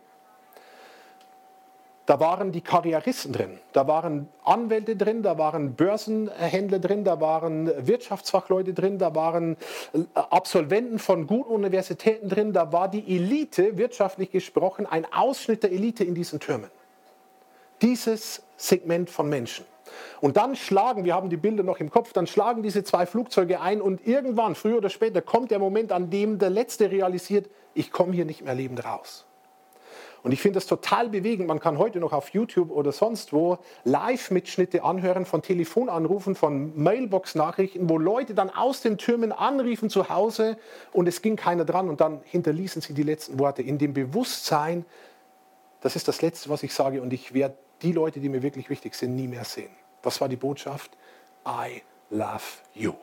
[2.07, 7.69] Da waren die Karrieristen drin, da waren Anwälte drin, da waren Börsenhändler drin, da waren
[7.85, 9.57] Wirtschaftsfachleute drin, da waren
[9.93, 15.73] äh, Absolventen von guten Universitäten drin, da war die Elite, wirtschaftlich gesprochen, ein Ausschnitt der
[15.73, 16.71] Elite in diesen Türmen.
[17.83, 19.67] Dieses Segment von Menschen.
[20.21, 23.61] Und dann schlagen, wir haben die Bilder noch im Kopf, dann schlagen diese zwei Flugzeuge
[23.61, 27.91] ein und irgendwann, früher oder später, kommt der Moment, an dem der Letzte realisiert, ich
[27.91, 29.27] komme hier nicht mehr lebend raus.
[30.27, 31.47] Und ich finde das total bewegend.
[31.47, 37.89] Man kann heute noch auf YouTube oder sonst wo Live-Mitschnitte anhören von Telefonanrufen, von Mailbox-Nachrichten,
[37.89, 40.59] wo Leute dann aus den Türmen anriefen zu Hause
[40.93, 44.85] und es ging keiner dran und dann hinterließen sie die letzten Worte in dem Bewusstsein,
[45.81, 48.68] das ist das Letzte, was ich sage und ich werde die Leute, die mir wirklich
[48.68, 49.70] wichtig sind, nie mehr sehen.
[50.03, 50.91] Was war die Botschaft?
[51.47, 52.43] I love
[52.74, 52.95] you.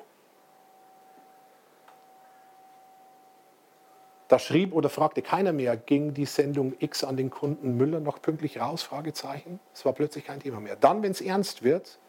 [4.33, 8.19] Da schrieb oder fragte keiner mehr, ging die Sendung X an den Kunden Müller noch
[8.19, 8.81] pünktlich raus?
[8.81, 9.59] Fragezeichen.
[9.75, 10.75] Es war plötzlich kein Thema mehr.
[10.75, 11.99] Dann, wenn es ernst wird,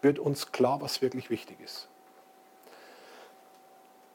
[0.00, 1.88] wird uns klar, was wirklich wichtig ist.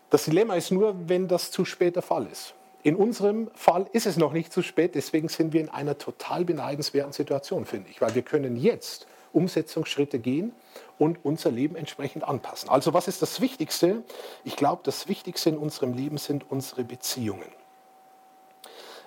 [0.10, 2.56] Das Dilemma ist nur, wenn das zu spät der Fall ist.
[2.82, 6.46] In unserem Fall ist es noch nicht zu spät, deswegen sind wir in einer total
[6.46, 10.54] beneidenswerten Situation, finde ich, weil wir können jetzt Umsetzungsschritte gehen
[10.98, 12.68] und unser Leben entsprechend anpassen.
[12.68, 14.02] Also was ist das Wichtigste?
[14.44, 17.59] Ich glaube, das Wichtigste in unserem Leben sind unsere Beziehungen.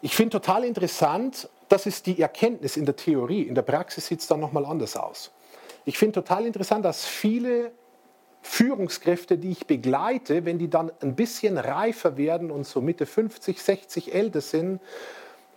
[0.04, 4.18] Ich finde total interessant, das ist die Erkenntnis in der Theorie, in der Praxis sieht
[4.18, 5.30] es dann nochmal anders aus.
[5.84, 7.70] Ich finde total interessant, dass viele
[8.42, 13.62] Führungskräfte, die ich begleite, wenn die dann ein bisschen reifer werden und so Mitte 50,
[13.62, 14.80] 60 älter sind,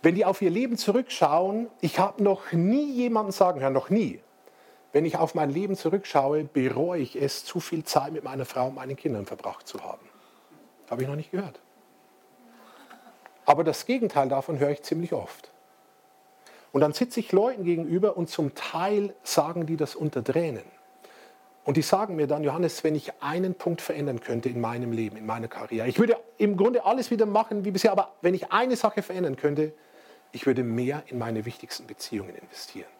[0.02, 4.20] wenn die auf ihr Leben zurückschauen, ich habe noch nie jemanden sagen hören, noch nie,
[4.92, 8.68] wenn ich auf mein Leben zurückschaue, bereue ich es, zu viel Zeit mit meiner Frau
[8.68, 10.06] und meinen Kindern verbracht zu haben.
[10.88, 11.60] Habe ich noch nicht gehört.
[13.46, 15.50] Aber das Gegenteil davon höre ich ziemlich oft.
[16.72, 20.64] Und dann sitze ich Leuten gegenüber und zum Teil sagen die das unter Tränen.
[21.64, 25.16] Und die sagen mir dann, Johannes, wenn ich einen Punkt verändern könnte in meinem Leben,
[25.16, 28.52] in meiner Karriere, ich würde im Grunde alles wieder machen wie bisher, aber wenn ich
[28.52, 29.72] eine Sache verändern könnte,
[30.32, 32.90] ich würde mehr in meine wichtigsten Beziehungen investieren.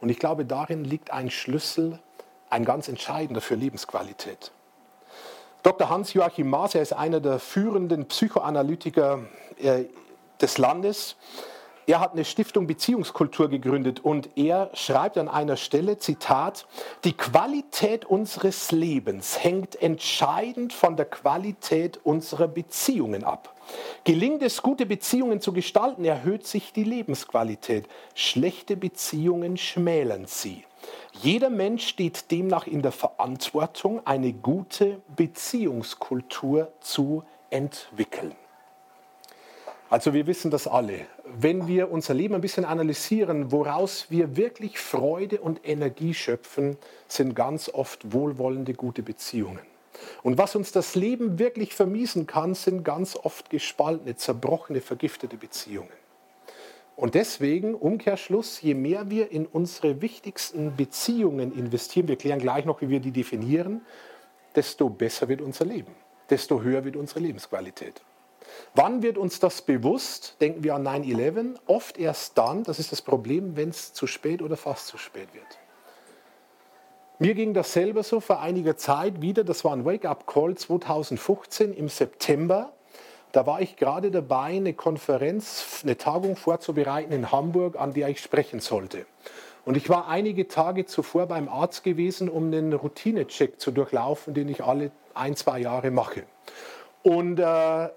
[0.00, 1.98] Und ich glaube, darin liegt ein Schlüssel,
[2.50, 4.52] ein ganz entscheidender für Lebensqualität.
[5.62, 5.90] Dr.
[5.90, 9.20] Hans-Joachim Maas, er ist einer der führenden Psychoanalytiker
[9.58, 9.84] äh,
[10.40, 11.16] des Landes.
[11.86, 16.66] Er hat eine Stiftung Beziehungskultur gegründet und er schreibt an einer Stelle, Zitat,
[17.04, 23.54] die Qualität unseres Lebens hängt entscheidend von der Qualität unserer Beziehungen ab.
[24.04, 27.86] Gelingt es, gute Beziehungen zu gestalten, erhöht sich die Lebensqualität.
[28.14, 30.64] Schlechte Beziehungen schmälern sie.
[31.12, 38.34] Jeder Mensch steht demnach in der Verantwortung, eine gute Beziehungskultur zu entwickeln.
[39.90, 41.06] Also wir wissen das alle.
[41.24, 46.76] Wenn wir unser Leben ein bisschen analysieren, woraus wir wirklich Freude und Energie schöpfen,
[47.08, 49.58] sind ganz oft wohlwollende, gute Beziehungen.
[50.22, 55.99] Und was uns das Leben wirklich vermiesen kann, sind ganz oft gespaltene, zerbrochene, vergiftete Beziehungen.
[57.00, 62.82] Und deswegen, Umkehrschluss, je mehr wir in unsere wichtigsten Beziehungen investieren, wir klären gleich noch,
[62.82, 63.80] wie wir die definieren,
[64.54, 65.94] desto besser wird unser Leben,
[66.28, 68.02] desto höher wird unsere Lebensqualität.
[68.74, 70.36] Wann wird uns das bewusst?
[70.42, 71.54] Denken wir an 9-11.
[71.64, 75.32] Oft erst dann, das ist das Problem, wenn es zu spät oder fast zu spät
[75.32, 75.58] wird.
[77.18, 79.42] Mir ging das selber so vor einiger Zeit wieder.
[79.42, 82.74] Das war ein Wake-up-Call 2015 im September.
[83.32, 88.20] Da war ich gerade dabei, eine Konferenz, eine Tagung vorzubereiten in Hamburg, an der ich
[88.20, 89.06] sprechen sollte.
[89.64, 94.48] Und ich war einige Tage zuvor beim Arzt gewesen, um einen Routinecheck zu durchlaufen, den
[94.48, 96.24] ich alle ein, zwei Jahre mache.
[97.02, 97.88] Und äh,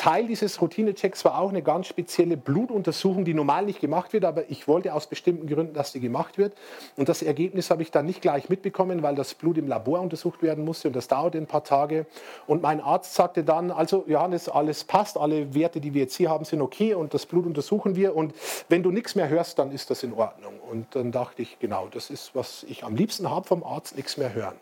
[0.00, 4.48] Teil dieses Routinechecks war auch eine ganz spezielle Blutuntersuchung, die normal nicht gemacht wird, aber
[4.48, 6.54] ich wollte aus bestimmten Gründen, dass die gemacht wird.
[6.96, 10.42] Und das Ergebnis habe ich dann nicht gleich mitbekommen, weil das Blut im Labor untersucht
[10.42, 12.06] werden musste und das dauerte ein paar Tage.
[12.46, 16.30] Und mein Arzt sagte dann, also Johannes, alles passt, alle Werte, die wir jetzt hier
[16.30, 18.16] haben, sind okay und das Blut untersuchen wir.
[18.16, 18.32] Und
[18.70, 20.54] wenn du nichts mehr hörst, dann ist das in Ordnung.
[20.70, 24.16] Und dann dachte ich, genau, das ist, was ich am liebsten habe vom Arzt, nichts
[24.16, 24.54] mehr hören.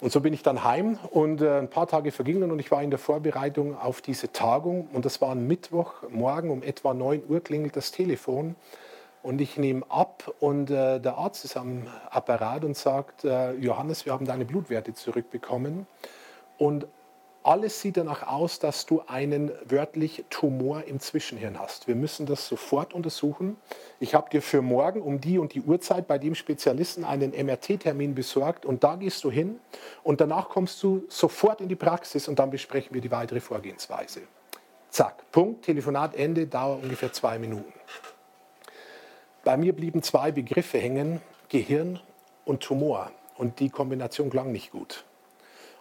[0.00, 2.82] Und so bin ich dann heim und äh, ein paar Tage vergingen und ich war
[2.82, 4.88] in der Vorbereitung auf diese Tagung.
[4.92, 8.56] Und das war ein Mittwochmorgen um etwa 9 Uhr klingelt das Telefon.
[9.22, 14.04] Und ich nehme ab und äh, der Arzt ist am Apparat und sagt, äh, Johannes,
[14.04, 15.86] wir haben deine Blutwerte zurückbekommen.
[16.58, 16.86] Und
[17.46, 21.86] alles sieht danach aus, dass du einen wörtlich Tumor im Zwischenhirn hast.
[21.86, 23.56] Wir müssen das sofort untersuchen.
[24.00, 28.16] Ich habe dir für morgen um die und die Uhrzeit bei dem Spezialisten einen MRT-Termin
[28.16, 29.60] besorgt und da gehst du hin
[30.02, 34.22] und danach kommst du sofort in die Praxis und dann besprechen wir die weitere Vorgehensweise.
[34.90, 37.72] Zack, Punkt, Telefonat Ende, Dauer ungefähr zwei Minuten.
[39.44, 42.00] Bei mir blieben zwei Begriffe hängen, Gehirn
[42.44, 45.04] und Tumor und die Kombination klang nicht gut.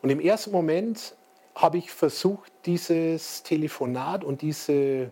[0.03, 1.15] Und im ersten Moment
[1.55, 5.11] habe ich versucht, dieses Telefonat und diese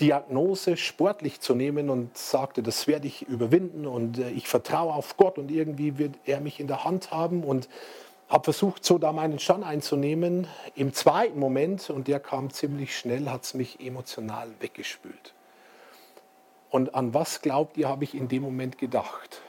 [0.00, 5.16] Diagnose sportlich zu nehmen und sagte, das werde ich überwinden und äh, ich vertraue auf
[5.16, 7.68] Gott und irgendwie wird er mich in der Hand haben und
[8.28, 10.48] habe versucht, so da meinen Stand einzunehmen.
[10.74, 15.34] Im zweiten Moment, und der kam ziemlich schnell, hat es mich emotional weggespült.
[16.70, 19.42] Und an was glaubt ihr, habe ich in dem Moment gedacht?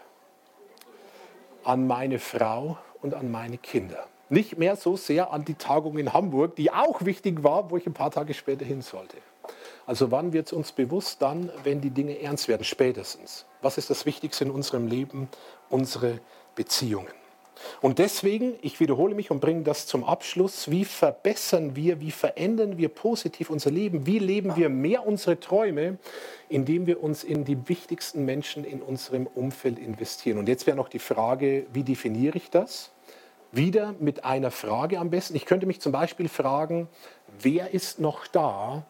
[1.64, 6.14] An meine Frau und an meine Kinder nicht mehr so sehr an die Tagung in
[6.14, 9.18] Hamburg, die auch wichtig war, wo ich ein paar Tage später hin sollte.
[9.86, 12.64] Also wann wird es uns bewusst dann, wenn die Dinge ernst werden?
[12.64, 13.46] Spätestens.
[13.62, 15.30] Was ist das Wichtigste in unserem Leben?
[15.70, 16.20] Unsere
[16.56, 17.08] Beziehungen.
[17.82, 22.78] Und deswegen, ich wiederhole mich und bringe das zum Abschluss, wie verbessern wir, wie verändern
[22.78, 25.98] wir positiv unser Leben, wie leben wir mehr unsere Träume,
[26.50, 30.38] indem wir uns in die wichtigsten Menschen in unserem Umfeld investieren.
[30.38, 32.92] Und jetzt wäre noch die Frage, wie definiere ich das?
[33.52, 35.36] Wieder mit einer Frage am besten.
[35.36, 36.88] Ich könnte mich zum Beispiel fragen,
[37.39, 38.86] wer ist noch da,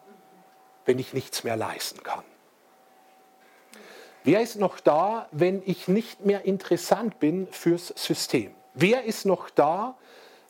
[0.86, 2.24] wenn ich nichts mehr leisten kann?
[4.24, 8.52] Wer ist noch da, wenn ich nicht mehr interessant bin fürs System?
[8.74, 9.96] Wer ist noch da,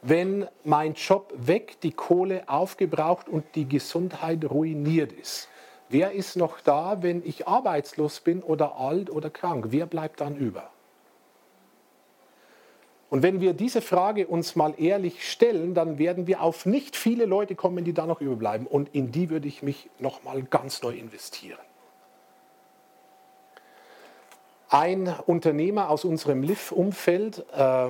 [0.02, 5.48] wenn mein Job weg, die Kohle aufgebraucht und die Gesundheit ruiniert ist?
[5.90, 9.68] Wer ist noch da, wenn ich arbeitslos bin oder alt oder krank?
[9.70, 10.70] Wer bleibt dann über?
[13.10, 17.26] Und wenn wir diese Frage uns mal ehrlich stellen, dann werden wir auf nicht viele
[17.26, 18.68] Leute kommen, die da noch überbleiben.
[18.68, 21.60] Und in die würde ich mich noch mal ganz neu investieren.
[24.70, 27.88] Ein Unternehmer aus unserem LIF-Umfeld, äh,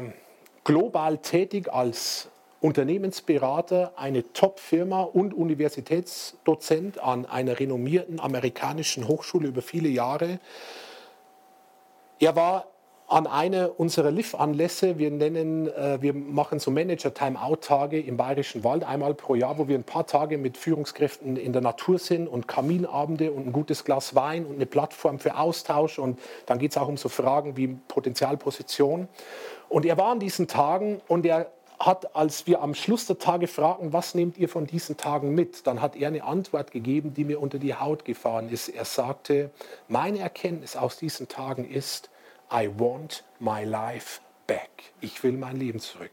[0.64, 2.30] global tätig als
[2.62, 10.40] Unternehmensberater, eine Top-Firma und Universitätsdozent an einer renommierten amerikanischen Hochschule über viele Jahre.
[12.20, 12.68] Er war
[13.08, 14.98] an einer unserer LIF-Anlässe.
[14.98, 19.78] Wir nennen, äh, wir machen so Manager-Timeout-Tage im Bayerischen Wald einmal pro Jahr, wo wir
[19.78, 24.14] ein paar Tage mit Führungskräften in der Natur sind und Kaminabende und ein gutes Glas
[24.14, 26.00] Wein und eine Plattform für Austausch.
[26.00, 29.08] Und dann geht es auch um so Fragen wie Potenzialposition.
[29.70, 31.50] Und er war an diesen Tagen und er
[31.80, 35.66] hat, als wir am Schluss der Tage fragten, was nehmt ihr von diesen Tagen mit,
[35.68, 38.68] dann hat er eine Antwort gegeben, die mir unter die Haut gefahren ist.
[38.68, 39.52] Er sagte,
[39.88, 42.10] meine Erkenntnis aus diesen Tagen ist,
[42.52, 44.70] I want my life back.
[45.02, 46.12] Ich will mein Leben zurück.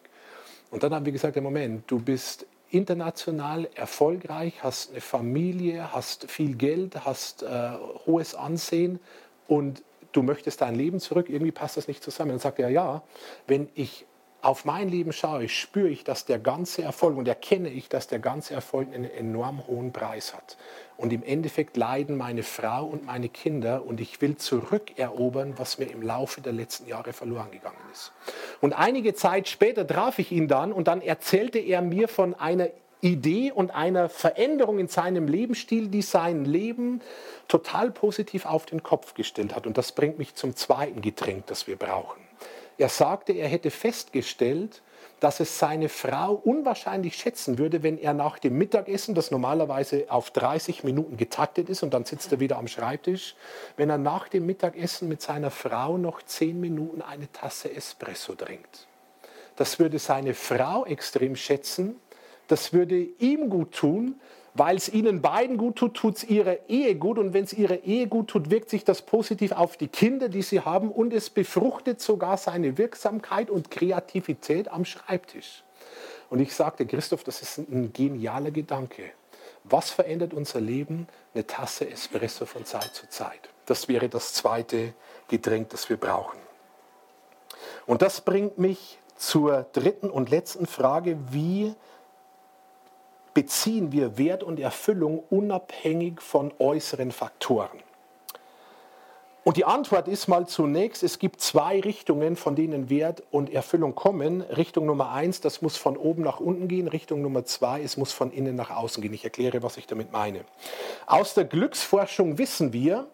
[0.70, 6.56] Und dann haben wir gesagt, Moment, du bist international erfolgreich, hast eine Familie, hast viel
[6.56, 7.70] Geld, hast äh,
[8.06, 8.98] hohes Ansehen
[9.46, 12.30] und du möchtest dein Leben zurück, irgendwie passt das nicht zusammen.
[12.30, 13.02] Dann sagt er, ja,
[13.46, 14.06] wenn ich
[14.44, 18.18] auf mein Leben schaue, spüre ich, dass der ganze Erfolg und erkenne ich, dass der
[18.18, 20.56] ganze Erfolg einen enorm hohen Preis hat.
[20.96, 25.86] Und im Endeffekt leiden meine Frau und meine Kinder und ich will zurückerobern, was mir
[25.86, 28.12] im Laufe der letzten Jahre verloren gegangen ist.
[28.60, 32.68] Und einige Zeit später traf ich ihn dann und dann erzählte er mir von einer
[33.00, 37.02] Idee und einer Veränderung in seinem Lebensstil, die sein Leben
[37.48, 39.66] total positiv auf den Kopf gestellt hat.
[39.66, 42.23] Und das bringt mich zum zweiten Getränk, das wir brauchen.
[42.78, 44.82] Er sagte, er hätte festgestellt,
[45.20, 50.30] dass es seine Frau unwahrscheinlich schätzen würde, wenn er nach dem Mittagessen, das normalerweise auf
[50.30, 53.34] 30 Minuten getaktet ist und dann sitzt er wieder am Schreibtisch,
[53.76, 58.86] wenn er nach dem Mittagessen mit seiner Frau noch 10 Minuten eine Tasse Espresso trinkt.
[59.56, 61.96] Das würde seine Frau extrem schätzen,
[62.48, 64.20] das würde ihm gut tun,
[64.54, 67.18] weil es ihnen beiden gut tut, tut es ihrer Ehe gut.
[67.18, 70.42] Und wenn es ihrer Ehe gut tut, wirkt sich das positiv auf die Kinder, die
[70.42, 70.90] sie haben.
[70.90, 75.64] Und es befruchtet sogar seine Wirksamkeit und Kreativität am Schreibtisch.
[76.30, 79.10] Und ich sagte, Christoph, das ist ein genialer Gedanke.
[79.64, 81.08] Was verändert unser Leben?
[81.34, 83.48] Eine Tasse Espresso von Zeit zu Zeit.
[83.66, 84.94] Das wäre das zweite
[85.28, 86.38] Getränk, das wir brauchen.
[87.86, 91.74] Und das bringt mich zur dritten und letzten Frage, wie
[93.34, 97.78] beziehen wir Wert und Erfüllung unabhängig von äußeren Faktoren?
[99.44, 103.94] Und die Antwort ist mal zunächst, es gibt zwei Richtungen, von denen Wert und Erfüllung
[103.94, 104.40] kommen.
[104.40, 106.88] Richtung Nummer eins, das muss von oben nach unten gehen.
[106.88, 109.12] Richtung Nummer zwei, es muss von innen nach außen gehen.
[109.12, 110.46] Ich erkläre, was ich damit meine.
[111.06, 113.06] Aus der Glücksforschung wissen wir,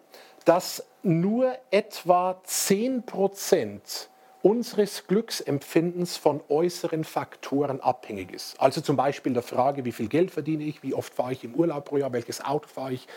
[0.45, 4.09] dass nur etwa 10 Prozent
[4.43, 8.59] unseres Glücksempfindens von äußeren Faktoren abhängig ist.
[8.59, 11.53] Also zum Beispiel der Frage, wie viel Geld verdiene ich, wie oft fahre ich im
[11.53, 13.07] Urlaub pro Jahr, welches Auto fahre ich,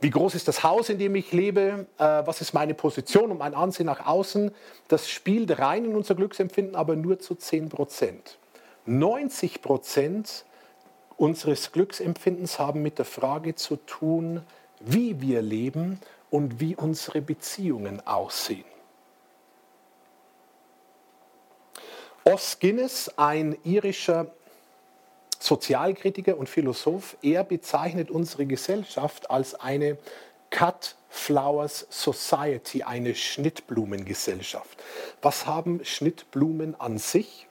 [0.00, 3.38] wie groß ist das Haus, in dem ich lebe, äh, was ist meine Position und
[3.38, 4.52] mein Ansehen nach außen.
[4.86, 8.38] Das spielt rein in unser Glücksempfinden, aber nur zu 10 Prozent.
[8.86, 10.44] 90 Prozent
[11.16, 14.42] unseres Glücksempfindens haben mit der Frage zu tun,
[14.80, 15.98] wie wir leben
[16.30, 18.64] und wie unsere Beziehungen aussehen.
[22.30, 24.26] Os Guinness, ein irischer
[25.38, 29.96] Sozialkritiker und Philosoph, er bezeichnet unsere Gesellschaft als eine
[30.50, 34.78] Cut Flowers Society, eine Schnittblumengesellschaft.
[35.22, 37.46] Was haben Schnittblumen an sich?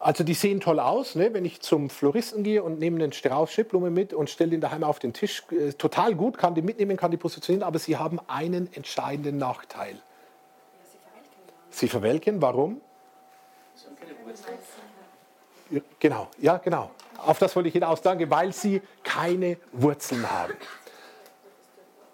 [0.00, 1.34] Also die sehen toll aus, ne?
[1.34, 4.84] wenn ich zum Floristen gehe und nehme einen Strauß Schnittblumen mit und stelle den daheim
[4.84, 5.42] auf den Tisch.
[5.50, 10.00] Äh, total gut, kann die mitnehmen, kann die positionieren, aber sie haben einen entscheidenden Nachteil.
[11.78, 12.80] Sie verwelken, warum?
[16.00, 16.90] Genau, ja, genau.
[17.18, 20.54] Auf das wollte ich hinaus danke, weil sie keine Wurzeln haben.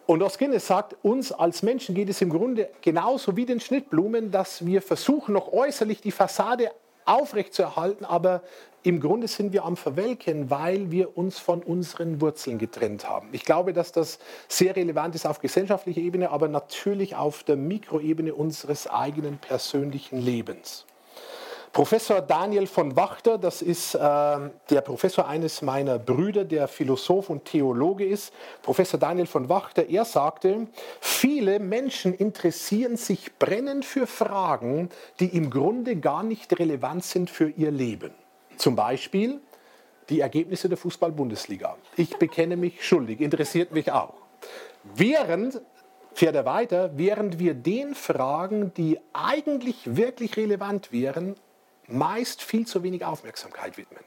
[0.04, 4.66] Und Oskines sagt, uns als Menschen geht es im Grunde genauso wie den Schnittblumen, dass
[4.66, 6.70] wir versuchen, noch äußerlich die Fassade
[7.06, 8.42] aufrechtzuerhalten, aber
[8.84, 13.30] im Grunde sind wir am Verwelken, weil wir uns von unseren Wurzeln getrennt haben.
[13.32, 18.34] Ich glaube, dass das sehr relevant ist auf gesellschaftlicher Ebene, aber natürlich auf der Mikroebene
[18.34, 20.84] unseres eigenen persönlichen Lebens.
[21.72, 27.46] Professor Daniel von Wachter, das ist äh, der Professor eines meiner Brüder, der Philosoph und
[27.46, 28.34] Theologe ist.
[28.62, 30.68] Professor Daniel von Wachter, er sagte,
[31.00, 37.48] viele Menschen interessieren sich brennend für Fragen, die im Grunde gar nicht relevant sind für
[37.48, 38.12] ihr Leben.
[38.56, 39.40] Zum Beispiel
[40.08, 41.76] die Ergebnisse der Fußball-Bundesliga.
[41.96, 44.14] Ich bekenne mich schuldig, interessiert mich auch.
[44.82, 45.60] Während
[46.12, 51.34] fährt er weiter, während wir den Fragen, die eigentlich wirklich relevant wären,
[51.86, 54.02] meist viel zu wenig Aufmerksamkeit widmen.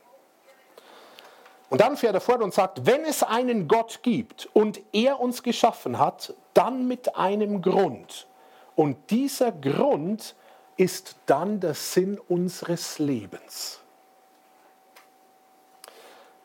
[1.70, 5.44] Und dann fährt er fort und sagt, wenn es einen Gott gibt und er uns
[5.44, 8.28] geschaffen hat, dann mit einem Grund.
[8.76, 10.36] Und dieser Grund
[10.78, 13.82] ist dann der Sinn unseres Lebens.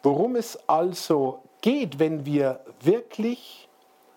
[0.02, 3.68] Worum es also geht, wenn wir wirklich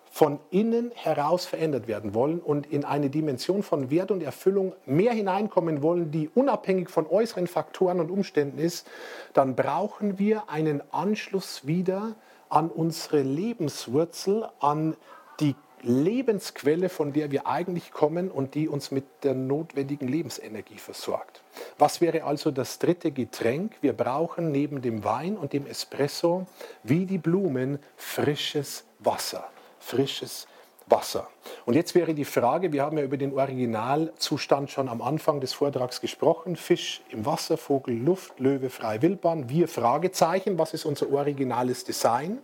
[0.09, 5.11] von innen heraus verändert werden wollen und in eine Dimension von Wert und Erfüllung mehr
[5.11, 8.87] hineinkommen wollen, die unabhängig von äußeren Faktoren und Umständen ist,
[9.33, 12.15] dann brauchen wir einen Anschluss wieder
[12.47, 14.95] an unsere Lebenswurzel, an
[15.41, 15.53] die
[15.85, 21.43] Lebensquelle, von der wir eigentlich kommen und die uns mit der notwendigen Lebensenergie versorgt.
[21.77, 23.73] Was wäre also das dritte Getränk?
[23.81, 26.47] Wir brauchen neben dem Wein und dem Espresso
[26.83, 29.47] wie die Blumen frisches Wasser.
[29.79, 30.47] Frisches
[30.87, 31.27] Wasser.
[31.65, 35.53] Und jetzt wäre die Frage, wir haben ja über den Originalzustand schon am Anfang des
[35.53, 41.11] Vortrags gesprochen, Fisch im Wasser, Vogel, Luft, Löwe, frei, Wildbahn, wir Fragezeichen, was ist unser
[41.11, 42.39] originales Design?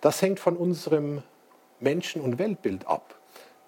[0.00, 1.22] Das hängt von unserem
[1.80, 3.14] Menschen- und Weltbild ab.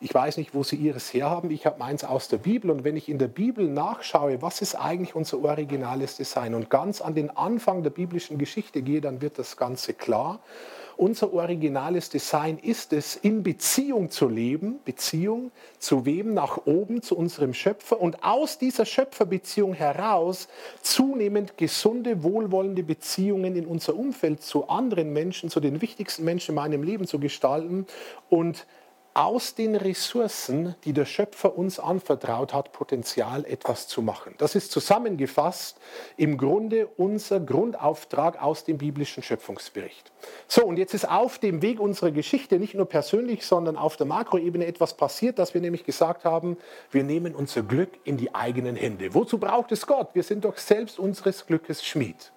[0.01, 1.53] Ich weiß nicht, wo Sie Ihres herhaben.
[1.53, 2.73] Ich habe meins aus der Bibel.
[2.73, 7.01] Und wenn ich in der Bibel nachschaue, was ist eigentlich unser originales Design und ganz
[7.01, 10.41] an den Anfang der biblischen Geschichte gehe, dann wird das Ganze klar.
[10.97, 16.35] Unser originales Design ist es, in Beziehung zu leben, Beziehung zu wem?
[16.35, 20.49] Nach oben, zu unserem Schöpfer und aus dieser Schöpferbeziehung heraus
[20.83, 26.57] zunehmend gesunde, wohlwollende Beziehungen in unser Umfeld zu anderen Menschen, zu den wichtigsten Menschen in
[26.57, 27.87] meinem Leben zu gestalten
[28.29, 28.67] und
[29.15, 34.35] aus den Ressourcen, die der Schöpfer uns anvertraut hat, Potenzial etwas zu machen.
[34.39, 35.79] Das ist zusammengefasst
[36.17, 40.13] im Grunde unser Grundauftrag aus dem biblischen Schöpfungsbericht.
[40.49, 44.07] So, und jetzt ist auf dem Weg unserer Geschichte nicht nur persönlich, sondern auf der
[44.07, 46.57] Makroebene etwas passiert, dass wir nämlich gesagt haben,
[46.91, 49.15] wir nehmen unser Glück in die eigenen Hände.
[49.15, 50.11] Wozu braucht es Gott?
[50.15, 52.33] Wir sind doch selbst unseres Glückes Schmied.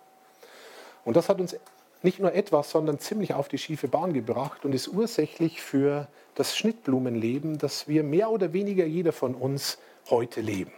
[1.06, 1.56] Und das hat uns
[2.02, 6.56] nicht nur etwas, sondern ziemlich auf die schiefe Bahn gebracht und ist ursächlich für das
[6.56, 9.80] Schnittblumenleben, das wir mehr oder weniger jeder von uns
[10.10, 10.72] heute leben.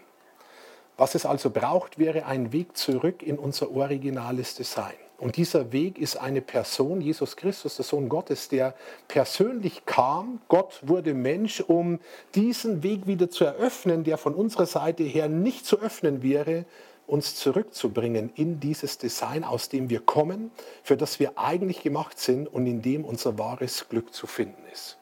[0.98, 4.96] Was es also braucht, wäre ein Weg zurück in unser originales Design.
[5.20, 8.76] Und dieser Weg ist eine Person, Jesus Christus, der Sohn Gottes, der
[9.08, 10.40] persönlich kam.
[10.48, 12.00] Gott wurde Mensch, um
[12.36, 16.66] diesen Weg wieder zu eröffnen, der von unserer Seite her nicht zu öffnen wäre,
[17.08, 20.52] uns zurückzubringen in dieses Design, aus dem wir kommen,
[20.84, 24.98] für das wir eigentlich gemacht sind und in dem unser wahres Glück zu finden ist.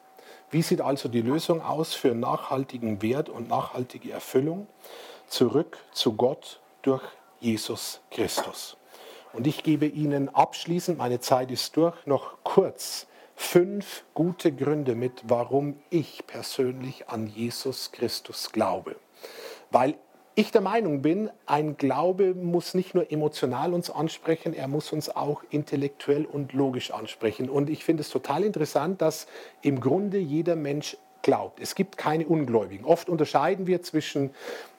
[0.50, 4.68] Wie sieht also die Lösung aus für nachhaltigen Wert und nachhaltige Erfüllung?
[5.26, 7.02] Zurück zu Gott durch
[7.40, 8.76] Jesus Christus.
[9.32, 15.22] Und ich gebe Ihnen abschließend, meine Zeit ist durch, noch kurz fünf gute Gründe mit,
[15.24, 18.96] warum ich persönlich an Jesus Christus glaube.
[19.70, 19.98] Weil
[20.38, 25.08] ich der Meinung bin, ein Glaube muss nicht nur emotional uns ansprechen, er muss uns
[25.08, 27.48] auch intellektuell und logisch ansprechen.
[27.48, 29.26] Und ich finde es total interessant, dass
[29.62, 31.58] im Grunde jeder Mensch glaubt.
[31.58, 32.84] Es gibt keine Ungläubigen.
[32.84, 34.30] Oft unterscheiden wir zwischen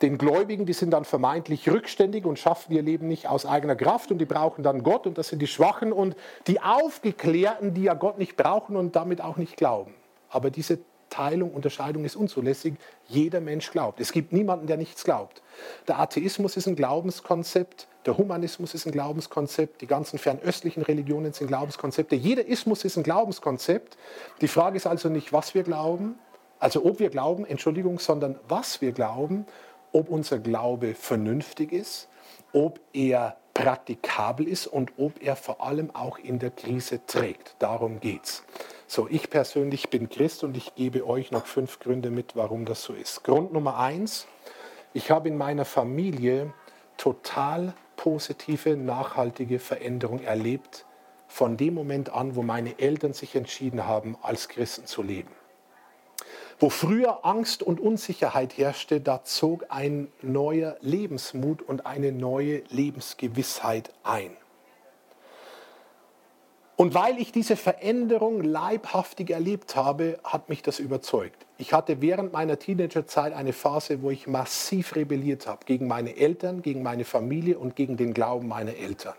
[0.03, 4.11] den Gläubigen, die sind dann vermeintlich rückständig und schaffen ihr Leben nicht aus eigener Kraft
[4.11, 7.95] und die brauchen dann Gott und das sind die Schwachen und die Aufgeklärten, die ja
[7.95, 9.95] Gott nicht brauchen und damit auch nicht glauben.
[10.29, 10.79] Aber diese
[11.09, 12.75] Teilung, Unterscheidung ist unzulässig.
[13.07, 13.99] Jeder Mensch glaubt.
[13.99, 15.41] Es gibt niemanden, der nichts glaubt.
[15.87, 21.47] Der Atheismus ist ein Glaubenskonzept, der Humanismus ist ein Glaubenskonzept, die ganzen fernöstlichen Religionen sind
[21.47, 22.15] Glaubenskonzepte.
[22.15, 23.97] Jeder Ismus ist ein Glaubenskonzept.
[24.39, 26.17] Die Frage ist also nicht, was wir glauben,
[26.59, 29.45] also ob wir glauben, Entschuldigung, sondern was wir glauben,
[29.91, 32.07] ob unser Glaube vernünftig ist,
[32.53, 37.55] ob er praktikabel ist und ob er vor allem auch in der Krise trägt.
[37.59, 38.43] Darum geht es.
[38.89, 42.83] So, ich persönlich bin Christ und ich gebe euch noch fünf Gründe mit, warum das
[42.83, 43.21] so ist.
[43.25, 44.27] Grund Nummer eins,
[44.93, 46.53] ich habe in meiner Familie
[46.95, 50.85] total positive, nachhaltige Veränderung erlebt
[51.27, 55.31] von dem Moment an, wo meine Eltern sich entschieden haben, als Christen zu leben.
[56.57, 63.91] Wo früher Angst und Unsicherheit herrschte, da zog ein neuer Lebensmut und eine neue Lebensgewissheit
[64.03, 64.31] ein.
[66.77, 71.47] Und weil ich diese Veränderung leibhaftig erlebt habe, hat mich das überzeugt.
[71.57, 76.61] Ich hatte während meiner Teenagerzeit eine Phase, wo ich massiv rebelliert habe gegen meine Eltern,
[76.61, 79.15] gegen meine Familie und gegen den Glauben meiner Eltern.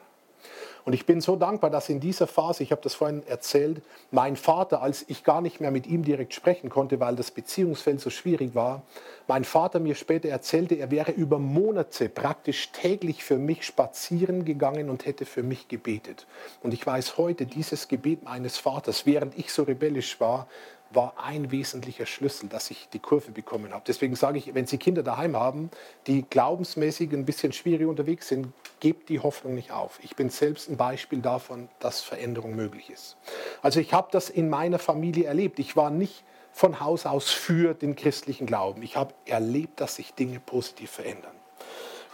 [0.88, 4.36] Und ich bin so dankbar, dass in dieser Phase, ich habe das vorhin erzählt, mein
[4.36, 8.08] Vater, als ich gar nicht mehr mit ihm direkt sprechen konnte, weil das Beziehungsfeld so
[8.08, 8.80] schwierig war,
[9.26, 14.88] mein Vater mir später erzählte, er wäre über Monate praktisch täglich für mich spazieren gegangen
[14.88, 16.26] und hätte für mich gebetet.
[16.62, 20.46] Und ich weiß heute, dieses Gebet meines Vaters, während ich so rebellisch war,
[20.90, 23.82] war ein wesentlicher Schlüssel, dass ich die Kurve bekommen habe.
[23.86, 25.70] Deswegen sage ich, wenn Sie Kinder daheim haben,
[26.06, 28.48] die glaubensmäßig ein bisschen schwierig unterwegs sind,
[28.80, 30.00] gebt die Hoffnung nicht auf.
[30.02, 33.16] Ich bin selbst ein Beispiel davon, dass Veränderung möglich ist.
[33.62, 35.58] Also ich habe das in meiner Familie erlebt.
[35.58, 38.82] Ich war nicht von Haus aus für den christlichen Glauben.
[38.82, 41.32] Ich habe erlebt, dass sich Dinge positiv verändern.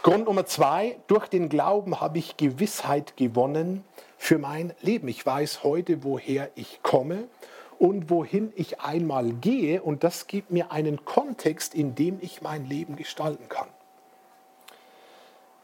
[0.03, 3.83] Grund Nummer zwei, durch den Glauben habe ich Gewissheit gewonnen
[4.19, 5.07] für mein Leben.
[5.07, 7.27] Ich weiß heute, woher ich komme
[7.79, 9.81] und wohin ich einmal gehe.
[9.81, 13.69] Und das gibt mir einen Kontext, in dem ich mein Leben gestalten kann.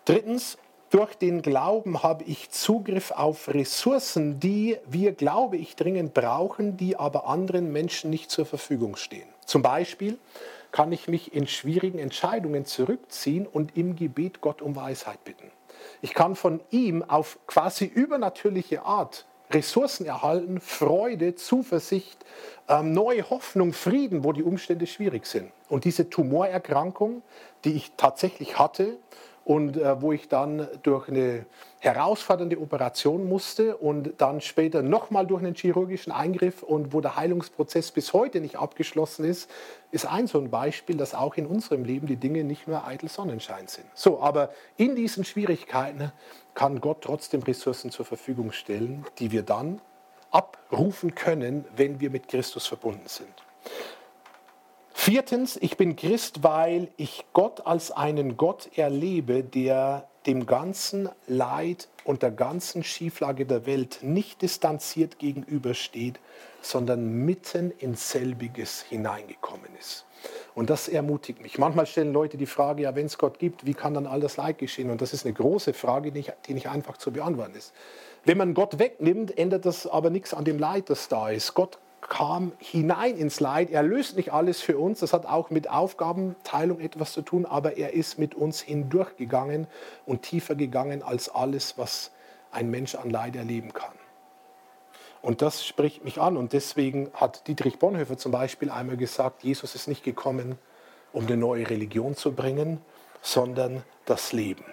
[0.05, 0.57] Drittens,
[0.89, 6.97] durch den Glauben habe ich Zugriff auf Ressourcen, die wir, glaube ich, dringend brauchen, die
[6.97, 9.29] aber anderen Menschen nicht zur Verfügung stehen.
[9.45, 10.19] Zum Beispiel
[10.73, 15.51] kann ich mich in schwierigen Entscheidungen zurückziehen und im Gebet Gott um Weisheit bitten.
[16.01, 22.25] Ich kann von ihm auf quasi übernatürliche Art Ressourcen erhalten, Freude, Zuversicht,
[22.67, 25.51] ähm, neue Hoffnung, Frieden, wo die Umstände schwierig sind.
[25.69, 27.21] Und diese Tumorerkrankung,
[27.63, 28.97] die ich tatsächlich hatte,
[29.43, 31.45] und äh, wo ich dann durch eine
[31.81, 37.91] herausfordernde Operation musste und dann später nochmal durch einen chirurgischen Eingriff und wo der Heilungsprozess
[37.91, 39.49] bis heute nicht abgeschlossen ist,
[39.89, 43.09] ist ein so ein Beispiel, dass auch in unserem Leben die Dinge nicht nur eitel
[43.09, 43.87] Sonnenschein sind.
[43.95, 46.11] So, aber in diesen Schwierigkeiten
[46.53, 49.81] kann Gott trotzdem Ressourcen zur Verfügung stellen, die wir dann
[50.29, 53.33] abrufen können, wenn wir mit Christus verbunden sind.
[54.93, 61.87] Viertens, ich bin Christ, weil ich Gott als einen Gott erlebe, der dem ganzen Leid
[62.03, 66.19] und der ganzen Schieflage der Welt nicht distanziert gegenübersteht,
[66.61, 70.05] sondern mitten in selbiges hineingekommen ist.
[70.53, 71.57] Und das ermutigt mich.
[71.57, 74.37] Manchmal stellen Leute die Frage, ja, wenn es Gott gibt, wie kann dann all das
[74.37, 74.91] Leid geschehen?
[74.91, 77.73] Und das ist eine große Frage, die nicht, die nicht einfach zu beantworten ist.
[78.23, 81.55] Wenn man Gott wegnimmt, ändert das aber nichts an dem Leid, das da ist.
[81.55, 81.79] Gott
[82.11, 83.69] kam hinein ins Leid.
[83.69, 84.99] Er löst nicht alles für uns.
[84.99, 89.65] Das hat auch mit Aufgabenteilung etwas zu tun, aber er ist mit uns hindurchgegangen
[90.05, 92.11] und tiefer gegangen als alles, was
[92.51, 93.93] ein Mensch an Leid erleben kann.
[95.21, 96.35] Und das spricht mich an.
[96.35, 100.57] Und deswegen hat Dietrich Bonhoeffer zum Beispiel einmal gesagt, Jesus ist nicht gekommen,
[101.13, 102.81] um eine neue Religion zu bringen,
[103.21, 104.65] sondern das Leben.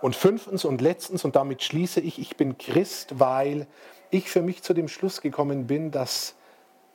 [0.00, 3.66] Und fünftens und letztens, und damit schließe ich, ich bin Christ, weil
[4.12, 6.36] ich für mich zu dem Schluss gekommen bin, dass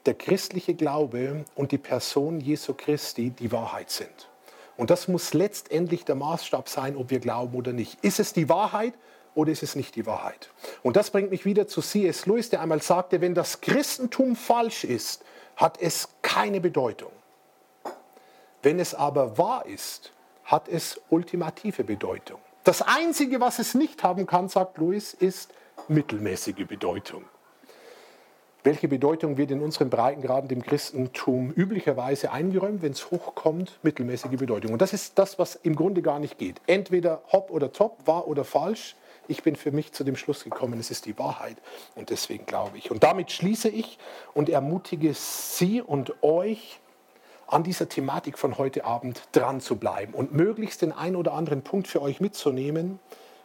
[0.06, 4.30] der christliche Glaube und die Person Jesu Christi die Wahrheit sind.
[4.78, 8.04] Und das muss letztendlich der Maßstab sein, ob wir glauben oder nicht.
[8.04, 8.94] Ist es die Wahrheit
[9.36, 10.52] oder ist es nicht die Wahrheit?
[10.84, 12.26] Und das bringt mich wieder zu C.S.
[12.26, 15.24] Lewis, der einmal sagte, wenn das Christentum falsch ist,
[15.58, 17.12] hat es keine Bedeutung.
[18.62, 20.14] Wenn es aber wahr ist,
[20.46, 22.40] hat es ultimative Bedeutung.
[22.64, 25.54] Das Einzige, was es nicht haben kann, sagt Lewis, ist
[25.88, 27.24] mittelmäßige Bedeutung.
[28.62, 33.80] Welche Bedeutung wird in unseren Breitengraden dem Christentum üblicherweise eingeräumt, wenn es hochkommt?
[33.84, 34.74] Mittelmäßige Bedeutung.
[34.74, 36.60] Und das ist das, was im Grunde gar nicht geht.
[36.68, 38.98] Entweder hopp oder top, wahr oder falsch.
[39.30, 41.56] Ich bin für mich zu dem Schluss gekommen, es ist die Wahrheit
[41.96, 42.92] und deswegen glaube ich.
[42.92, 43.98] Und damit schließe ich
[44.34, 46.82] und ermutige Sie und euch,
[47.48, 51.64] an dieser Thematik von heute Abend dran zu bleiben und möglichst den einen oder anderen
[51.64, 53.00] Punkt für euch mitzunehmen,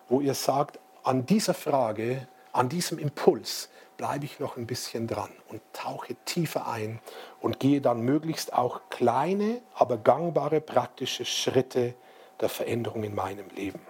[0.08, 5.30] wo ihr sagt, an dieser Frage, an diesem Impuls bleibe ich noch ein bisschen dran
[5.48, 7.00] und tauche tiefer ein
[7.40, 11.94] und gehe dann möglichst auch kleine, aber gangbare praktische Schritte
[12.40, 13.80] der Veränderung in meinem Leben.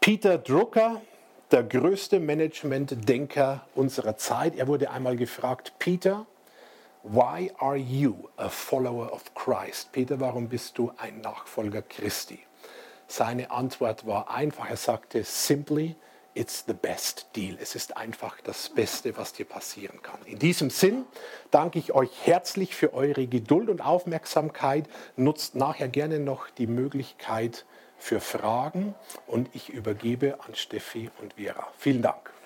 [0.00, 1.00] Peter Drucker,
[1.50, 6.26] der größte Management-Denker unserer Zeit, er wurde einmal gefragt, Peter,
[7.02, 9.92] why are you a follower of Christ?
[9.92, 12.40] Peter, warum bist du ein Nachfolger Christi?
[13.06, 15.96] Seine Antwort war einfach, er sagte simply,
[16.38, 17.56] it's the best deal.
[17.60, 20.20] Es ist einfach das Beste, was dir passieren kann.
[20.24, 21.04] In diesem Sinn
[21.50, 24.88] danke ich euch herzlich für eure Geduld und Aufmerksamkeit.
[25.16, 27.66] Nutzt nachher gerne noch die Möglichkeit
[27.98, 28.94] für Fragen
[29.26, 31.66] und ich übergebe an Steffi und Vera.
[31.76, 32.37] Vielen Dank.